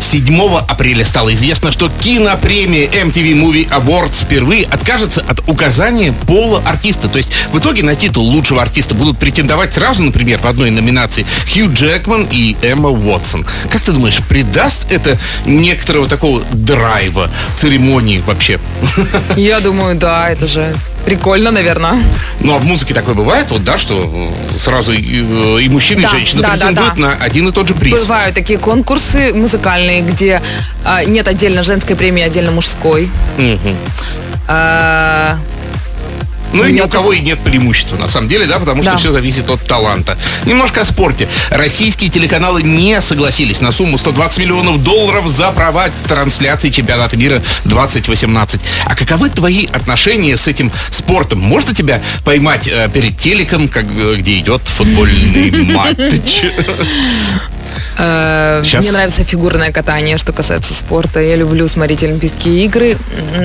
7 0.01 0.39
апреля 0.67 1.03
стало 1.03 1.33
известно, 1.33 1.71
что 1.71 1.89
кинопремия 1.99 2.87
MTV 2.87 3.33
Movie 3.33 3.67
Awards 3.69 4.23
впервые 4.23 4.65
откажется 4.65 5.21
от 5.27 5.39
указания 5.49 6.13
пола 6.27 6.61
артиста. 6.63 7.09
То 7.09 7.17
есть 7.17 7.31
в 7.51 7.57
итоге 7.57 7.81
на 7.81 7.95
титул 7.95 8.23
лучшего 8.23 8.61
артиста 8.61 8.93
будут 8.93 9.17
претендовать 9.17 9.73
сразу, 9.73 10.03
например, 10.03 10.37
в 10.39 10.45
одной 10.45 10.69
номинации 10.69 11.25
Хью 11.51 11.73
Джекман 11.73 12.27
и 12.29 12.55
Эмма 12.61 12.89
Уотсон. 12.89 13.47
Как 13.71 13.81
ты 13.81 13.93
думаешь, 13.93 14.19
придаст 14.29 14.91
это 14.91 15.17
некоторого 15.47 16.07
такого 16.07 16.43
драйва 16.53 17.31
церемонии 17.57 18.21
вообще? 18.27 18.59
Я 19.35 19.59
думаю, 19.59 19.95
да, 19.95 20.29
это 20.29 20.47
же 20.47 20.75
прикольно, 21.05 21.51
наверное. 21.51 22.03
Ну, 22.41 22.53
а 22.55 22.59
в 22.59 22.65
музыке 22.65 22.93
такое 22.93 23.15
бывает, 23.15 23.47
вот, 23.49 23.63
да, 23.63 23.77
что 23.77 24.29
э, 24.53 24.57
сразу 24.57 24.91
и, 24.91 25.23
э, 25.23 25.61
и 25.61 25.69
мужчина, 25.69 26.01
Да, 26.01 26.09
и 26.09 26.11
женщина 26.11 26.41
да, 26.41 26.49
да, 26.49 26.53
претендуют 26.55 26.95
да. 26.95 27.01
на 27.01 27.13
один 27.13 27.47
и 27.47 27.51
тот 27.53 27.67
же 27.67 27.73
приз. 27.73 28.01
Бывают 28.01 28.35
такие 28.35 28.59
конкурсы 28.59 29.33
музыкальные, 29.33 30.01
где 30.01 30.41
а, 30.83 31.05
нет 31.05 31.27
отдельно 31.27 31.63
женской 31.63 31.95
премии, 31.95 32.23
отдельно 32.23 32.51
мужской. 32.51 33.09
А, 34.49 35.37
Ну 36.53 36.65
и 36.65 36.71
ни 36.71 36.81
у 36.81 36.87
кого 36.87 37.13
и 37.13 37.19
нет 37.19 37.39
преимущества, 37.39 37.97
на 37.97 38.07
самом 38.07 38.29
деле, 38.29 38.45
да, 38.47 38.57
потому 38.59 38.81
что 38.81 38.91
Да. 38.93 38.97
все 38.97 39.11
зависит 39.11 39.49
от 39.49 39.61
таланта. 39.67 40.17
Немножко 40.45 40.81
о 40.81 40.85
спорте. 40.85 41.27
Российские 41.49 42.09
телеканалы 42.09 42.63
не 42.63 42.99
согласились 43.01 43.61
на 43.61 43.71
сумму 43.71 43.97
120 43.97 44.39
миллионов 44.39 44.81
долларов 44.83 45.27
за 45.27 45.51
права 45.51 45.89
трансляции 46.07 46.69
чемпионата 46.69 47.17
мира 47.17 47.41
2018. 47.65 48.61
А 48.85 48.95
каковы 48.95 49.29
твои 49.29 49.67
отношения 49.67 50.37
с 50.37 50.47
этим 50.47 50.71
спортом? 50.89 51.39
Можно 51.39 51.75
тебя 51.75 52.01
поймать 52.23 52.67
э, 52.67 52.89
перед 52.93 53.17
телеком, 53.17 53.67
как, 53.67 53.85
э, 53.85 54.15
где 54.15 54.37
идет 54.39 54.61
футбольный 54.67 55.51
матч? 55.73 56.43
Э, 57.97 58.61
Щас. 58.65 58.83
Мне 58.83 58.91
нравится 58.91 59.23
фигурное 59.23 59.71
катание, 59.71 60.17
что 60.17 60.31
касается 60.31 60.73
спорта. 60.73 61.19
Я 61.21 61.35
люблю 61.35 61.67
смотреть 61.67 62.03
Олимпийские 62.03 62.65
игры, 62.65 62.97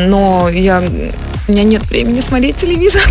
но 0.07 0.49
я... 0.49 0.83
у 1.49 1.53
меня 1.53 1.65
нет 1.65 1.85
времени 1.87 2.21
смотреть 2.21 2.57
телевизор. 2.57 3.03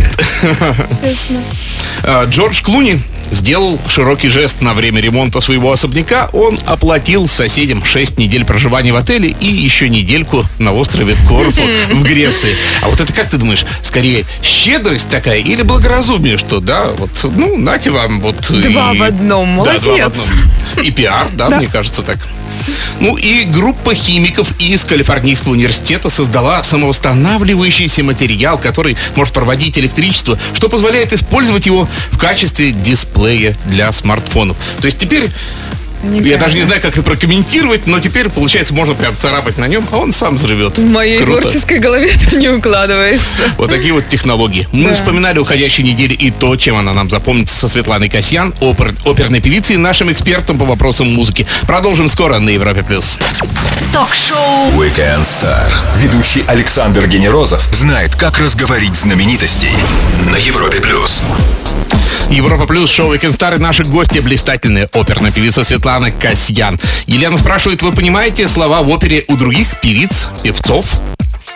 Э, 2.03 2.25
Джордж 2.29 2.61
Клуни 2.63 2.99
сделал 3.31 3.79
широкий 3.87 4.29
жест 4.29 4.61
на 4.61 4.73
время 4.73 5.01
ремонта 5.01 5.39
своего 5.39 5.71
особняка. 5.71 6.29
Он 6.33 6.59
оплатил 6.65 7.27
соседям 7.27 7.83
6 7.83 8.17
недель 8.17 8.43
проживания 8.43 8.91
в 8.91 8.97
отеле 8.97 9.29
и 9.39 9.47
еще 9.47 9.87
недельку 9.89 10.45
на 10.59 10.73
острове 10.73 11.15
Корфу 11.27 11.61
в 11.91 12.03
Греции. 12.03 12.55
А 12.81 12.89
вот 12.89 12.99
это 12.99 13.13
как 13.13 13.29
ты 13.29 13.37
думаешь, 13.37 13.65
скорее 13.83 14.25
щедрость 14.43 15.09
такая 15.09 15.39
или 15.39 15.61
благоразумие, 15.61 16.37
что 16.37 16.59
да, 16.59 16.87
вот, 16.97 17.09
ну, 17.35 17.57
нате 17.57 17.89
вам 17.91 18.19
вот... 18.21 18.35
Два 18.49 18.93
и- 18.93 18.97
в 18.97 19.03
одном. 19.03 19.63
Да, 19.63 19.77
два 19.77 19.79
в 19.79 19.87
Молодец. 19.87 20.29
одном. 20.75 20.85
И 20.85 20.91
пиар, 20.91 21.27
да, 21.33 21.49
мне 21.49 21.67
кажется 21.67 22.01
так. 22.01 22.17
Ну 22.99 23.17
и 23.17 23.43
группа 23.43 23.93
химиков 23.93 24.47
из 24.59 24.83
Калифорнийского 24.85 25.53
университета 25.53 26.09
создала 26.09 26.63
самовосстанавливающийся 26.63 28.03
материал, 28.03 28.57
который 28.57 28.97
может 29.15 29.33
проводить 29.33 29.77
электричество, 29.77 30.37
что 30.53 30.69
позволяет 30.69 31.13
использовать 31.13 31.65
его 31.65 31.87
в 32.11 32.17
качестве 32.17 32.71
дисплея 32.71 33.57
для 33.65 33.91
смартфонов. 33.91 34.57
То 34.79 34.85
есть 34.85 34.97
теперь 34.97 35.29
я 36.03 36.37
даже 36.37 36.55
не 36.55 36.63
знаю, 36.63 36.81
как 36.81 36.93
это 36.93 37.03
прокомментировать, 37.03 37.87
но 37.87 37.99
теперь, 37.99 38.29
получается, 38.29 38.73
можно 38.73 38.93
прям 38.95 39.15
царапать 39.15 39.57
на 39.57 39.67
нем, 39.67 39.85
а 39.91 39.97
он 39.97 40.13
сам 40.13 40.35
взрывет. 40.35 40.77
В 40.77 40.85
моей 40.85 41.19
Круто. 41.23 41.41
творческой 41.41 41.79
голове 41.79 42.11
это 42.15 42.35
не 42.35 42.49
укладывается. 42.49 43.43
Вот 43.57 43.69
такие 43.69 43.93
вот 43.93 44.07
технологии. 44.09 44.67
Мы 44.71 44.89
Да. 44.89 44.95
вспоминали 44.95 45.39
уходящей 45.39 45.83
недели 45.83 46.13
и 46.13 46.31
то, 46.31 46.55
чем 46.55 46.75
она 46.77 46.93
нам 46.93 47.09
запомнится 47.09 47.55
со 47.55 47.67
Светланой 47.67 48.09
Касьян, 48.09 48.53
опер- 48.61 48.95
оперной 49.05 49.41
певицей 49.41 49.75
и 49.75 49.77
нашим 49.77 50.11
экспертом 50.11 50.57
по 50.57 50.65
вопросам 50.65 51.13
музыки. 51.13 51.45
Продолжим 51.67 52.09
скоро 52.09 52.39
на 52.39 52.49
Европе+. 52.49 52.83
плюс. 52.83 53.17
Ток-шоу 53.93 54.71
Weekend 54.71 55.23
Star. 55.23 55.71
Ведущий 55.97 56.43
Александр 56.47 57.07
Генерозов 57.07 57.61
знает, 57.73 58.15
как 58.15 58.39
разговорить 58.39 58.95
знаменитостей 58.95 59.69
на 60.31 60.35
Европе 60.37 60.79
плюс. 60.79 61.21
Европа 62.31 62.65
Плюс, 62.65 62.89
шоу 62.89 63.13
Weekend 63.13 63.37
Star 63.37 63.55
и 63.57 63.59
наши 63.59 63.83
гости 63.83 64.19
блистательная 64.19 64.89
оперная 64.93 65.31
певица 65.31 65.65
Светлана 65.65 66.11
Касьян. 66.11 66.79
Елена 67.05 67.37
спрашивает, 67.37 67.81
вы 67.81 67.91
понимаете 67.91 68.47
слова 68.47 68.81
в 68.81 68.89
опере 68.89 69.25
у 69.27 69.35
других 69.35 69.67
певиц, 69.81 70.29
певцов? 70.41 71.01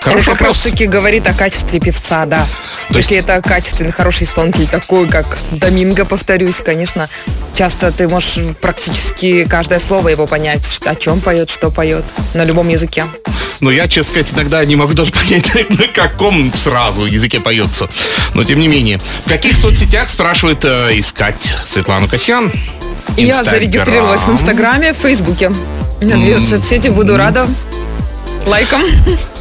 Хороший 0.06 0.22
это 0.22 0.32
как 0.32 0.40
вопрос. 0.42 0.58
раз 0.58 0.66
таки 0.72 0.86
говорит 0.88 1.28
о 1.28 1.34
качестве 1.34 1.80
певца, 1.80 2.26
да. 2.26 2.46
То 2.90 2.98
есть- 2.98 3.12
Если 3.12 3.18
это 3.18 3.42
качественный, 3.42 3.92
хороший 3.92 4.24
исполнитель, 4.24 4.68
такой, 4.68 5.08
как 5.10 5.38
Доминго, 5.52 6.06
повторюсь, 6.06 6.62
конечно, 6.64 7.10
часто 7.54 7.92
ты 7.92 8.08
можешь 8.08 8.40
практически 8.62 9.46
каждое 9.46 9.80
слово 9.80 10.10
его 10.10 10.28
понять, 10.28 10.80
о 10.86 10.96
чем 10.96 11.20
поет, 11.22 11.50
что 11.50 11.72
поет, 11.72 12.06
на 12.34 12.44
любом 12.46 12.70
языке. 12.70 13.06
Но 13.62 13.72
я, 13.72 13.88
честно 13.88 14.12
сказать, 14.12 14.34
иногда 14.34 14.64
не 14.66 14.76
могу 14.76 14.94
даже 14.94 15.12
понять, 15.14 15.70
на 15.70 15.88
каком 15.88 16.54
сразу 16.54 17.06
языке 17.06 17.40
поется. 17.40 17.90
Но 18.34 18.44
тем 18.44 18.60
не 18.60 18.68
менее. 18.68 19.00
В 19.26 19.30
каких 19.30 19.58
соцсетях, 19.58 20.10
спрашивает, 20.10 20.64
э, 20.64 20.92
искать 21.00 21.54
Светлану 21.66 22.08
Касьян? 22.08 22.52
И 23.18 23.24
Я 23.24 23.30
Инстаграм. 23.40 23.54
зарегистрировалась 23.60 24.22
в 24.22 24.32
Инстаграме, 24.32 24.94
в 24.94 24.98
Фейсбуке. 24.98 25.52
Меня 26.02 26.18
две 26.18 26.40
соцсети, 26.46 26.90
буду 26.90 27.18
рада 27.18 27.48
лайком. 28.46 28.82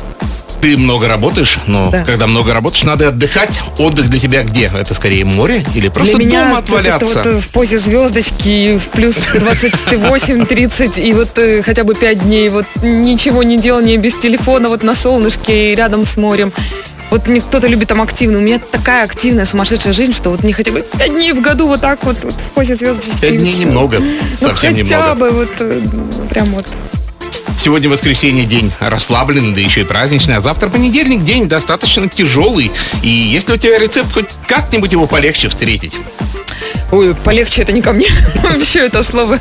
Ты 0.64 0.79
много 0.79 1.09
работаешь, 1.09 1.59
но 1.66 1.90
Да. 1.90 2.05
когда 2.05 2.27
много 2.27 2.55
работаешь, 2.55 2.85
надо 2.85 3.09
отдыхать. 3.09 3.61
Отдых 3.77 4.09
для 4.09 4.18
тебя 4.18 4.42
где? 4.44 4.70
Это 4.74 4.94
скорее 4.94 5.27
море 5.27 5.62
или 5.74 5.88
просто 5.88 6.16
Для 6.16 6.24
меня 6.24 6.44
дома 6.44 6.55
вот 6.55 6.64
это 6.81 6.94
отваляться? 6.96 7.18
вот 7.18 7.27
э, 7.27 7.38
в 7.38 7.48
позе 7.50 7.77
звездочки 7.79 8.79
в 8.79 8.88
плюс 8.88 9.14
28-30 9.35 10.98
и 11.07 11.12
вот 11.12 11.37
э, 11.38 11.61
хотя 11.62 11.85
бы 11.85 11.94
5 11.94 12.18
дней 12.24 12.48
вот 12.48 12.64
ничего 12.83 13.42
не 13.42 13.59
делания 13.59 13.98
без 13.98 14.14
телефона 14.14 14.70
вот 14.70 14.83
на 14.83 14.94
солнышке 14.94 15.72
и 15.72 15.74
рядом 15.74 16.07
с 16.07 16.16
морем. 16.16 16.50
Вот 17.11 17.29
не 17.29 17.40
кто-то 17.40 17.66
любит 17.66 17.88
там 17.88 18.00
активно. 18.00 18.38
У 18.38 18.40
меня 18.40 18.59
такая 18.59 19.05
активная, 19.05 19.44
сумасшедшая 19.44 19.92
жизнь, 19.92 20.12
что 20.12 20.31
вот 20.31 20.44
не 20.44 20.55
хотя 20.55 20.72
бы 20.72 20.81
пять 20.96 21.11
дней 21.12 21.35
в 21.35 21.42
году 21.42 21.66
вот 21.68 21.83
так 21.83 22.03
вот, 22.05 22.16
вот 22.22 22.35
в 22.40 22.50
позе 22.53 22.74
звездочки. 22.74 23.20
Пять 23.20 23.35
и 23.35 23.37
дней 23.37 23.50
всё. 23.53 23.66
немного, 23.66 23.98
Ну, 24.00 24.48
совсем 24.48 24.74
хотя 24.74 24.96
немного. 24.96 25.14
бы 25.14 25.31
вот 25.31 25.50
э, 25.61 25.83
прям 26.31 26.46
вот. 26.46 26.66
Сегодня 27.59 27.88
воскресенье, 27.88 28.44
день 28.44 28.70
расслабленный, 28.80 29.54
да 29.54 29.61
еще 29.61 29.83
и 29.83 29.85
праздничный, 29.85 30.37
а 30.37 30.40
завтра 30.40 30.68
понедельник, 30.68 31.22
день 31.22 31.48
достаточно 31.48 32.09
тяжелый. 32.09 32.70
И 33.02 33.09
если 33.09 33.54
у 33.54 33.57
тебя 33.57 33.78
рецепт, 33.78 34.12
хоть 34.12 34.26
как-нибудь 34.46 34.92
его 34.92 35.07
полегче 35.07 35.48
встретить. 35.48 35.92
Ой, 36.92 37.14
полегче 37.14 37.62
это 37.62 37.72
не 37.72 37.83
ко 37.83 37.92
мне. 37.92 38.09
Вообще 38.42 38.80
это 38.80 39.02
слово. 39.02 39.38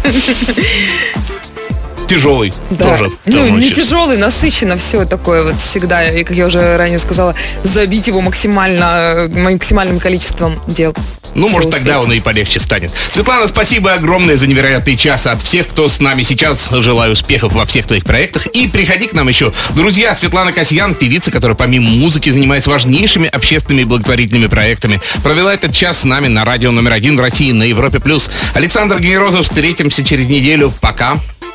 Тяжелый 2.13 2.53
Да. 2.69 2.83
тоже. 2.97 3.11
ну, 3.25 3.47
не 3.49 3.65
очень. 3.67 3.75
тяжелый, 3.75 4.17
насыщенно 4.17 4.77
все 4.77 5.05
такое 5.05 5.43
вот 5.43 5.55
всегда. 5.59 6.03
И, 6.09 6.23
как 6.23 6.37
я 6.37 6.45
уже 6.45 6.77
ранее 6.77 6.99
сказала, 6.99 7.35
забить 7.63 8.07
его 8.07 8.21
максимально, 8.21 9.29
максимальным 9.33 9.99
количеством 9.99 10.59
дел. 10.67 10.95
Ну, 11.35 11.47
может, 11.47 11.71
тогда 11.71 11.97
успеть. 11.97 12.11
он 12.11 12.17
и 12.17 12.21
полегче 12.21 12.59
станет. 12.59 12.91
Светлана, 13.09 13.47
спасибо 13.47 13.93
огромное 13.93 14.37
за 14.37 14.45
невероятный 14.45 14.95
час. 14.95 15.25
От 15.25 15.41
всех, 15.41 15.67
кто 15.69 15.87
с 15.87 15.99
нами 15.99 16.21
сейчас, 16.21 16.69
желаю 16.71 17.13
успехов 17.13 17.53
во 17.53 17.65
всех 17.65 17.87
твоих 17.87 18.03
проектах. 18.03 18.45
И 18.47 18.67
приходи 18.67 19.07
к 19.07 19.13
нам 19.13 19.27
еще. 19.29 19.51
Друзья, 19.71 20.13
Светлана 20.13 20.51
Касьян, 20.51 20.93
певица, 20.93 21.31
которая 21.31 21.55
помимо 21.55 21.89
музыки 21.89 22.29
занимается 22.29 22.69
важнейшими 22.69 23.27
общественными 23.27 23.81
и 23.81 23.85
благотворительными 23.85 24.45
проектами, 24.45 25.01
провела 25.23 25.51
этот 25.51 25.73
час 25.73 26.01
с 26.01 26.03
нами 26.03 26.27
на 26.27 26.45
радио 26.45 26.69
номер 26.69 26.91
один 26.93 27.17
в 27.17 27.19
России 27.19 27.51
на 27.51 27.63
Европе+. 27.63 27.99
плюс. 27.99 28.29
Александр 28.53 28.99
Генерозов, 28.99 29.47
встретимся 29.47 30.05
через 30.05 30.27
неделю. 30.27 30.71
Пока. 30.81 31.17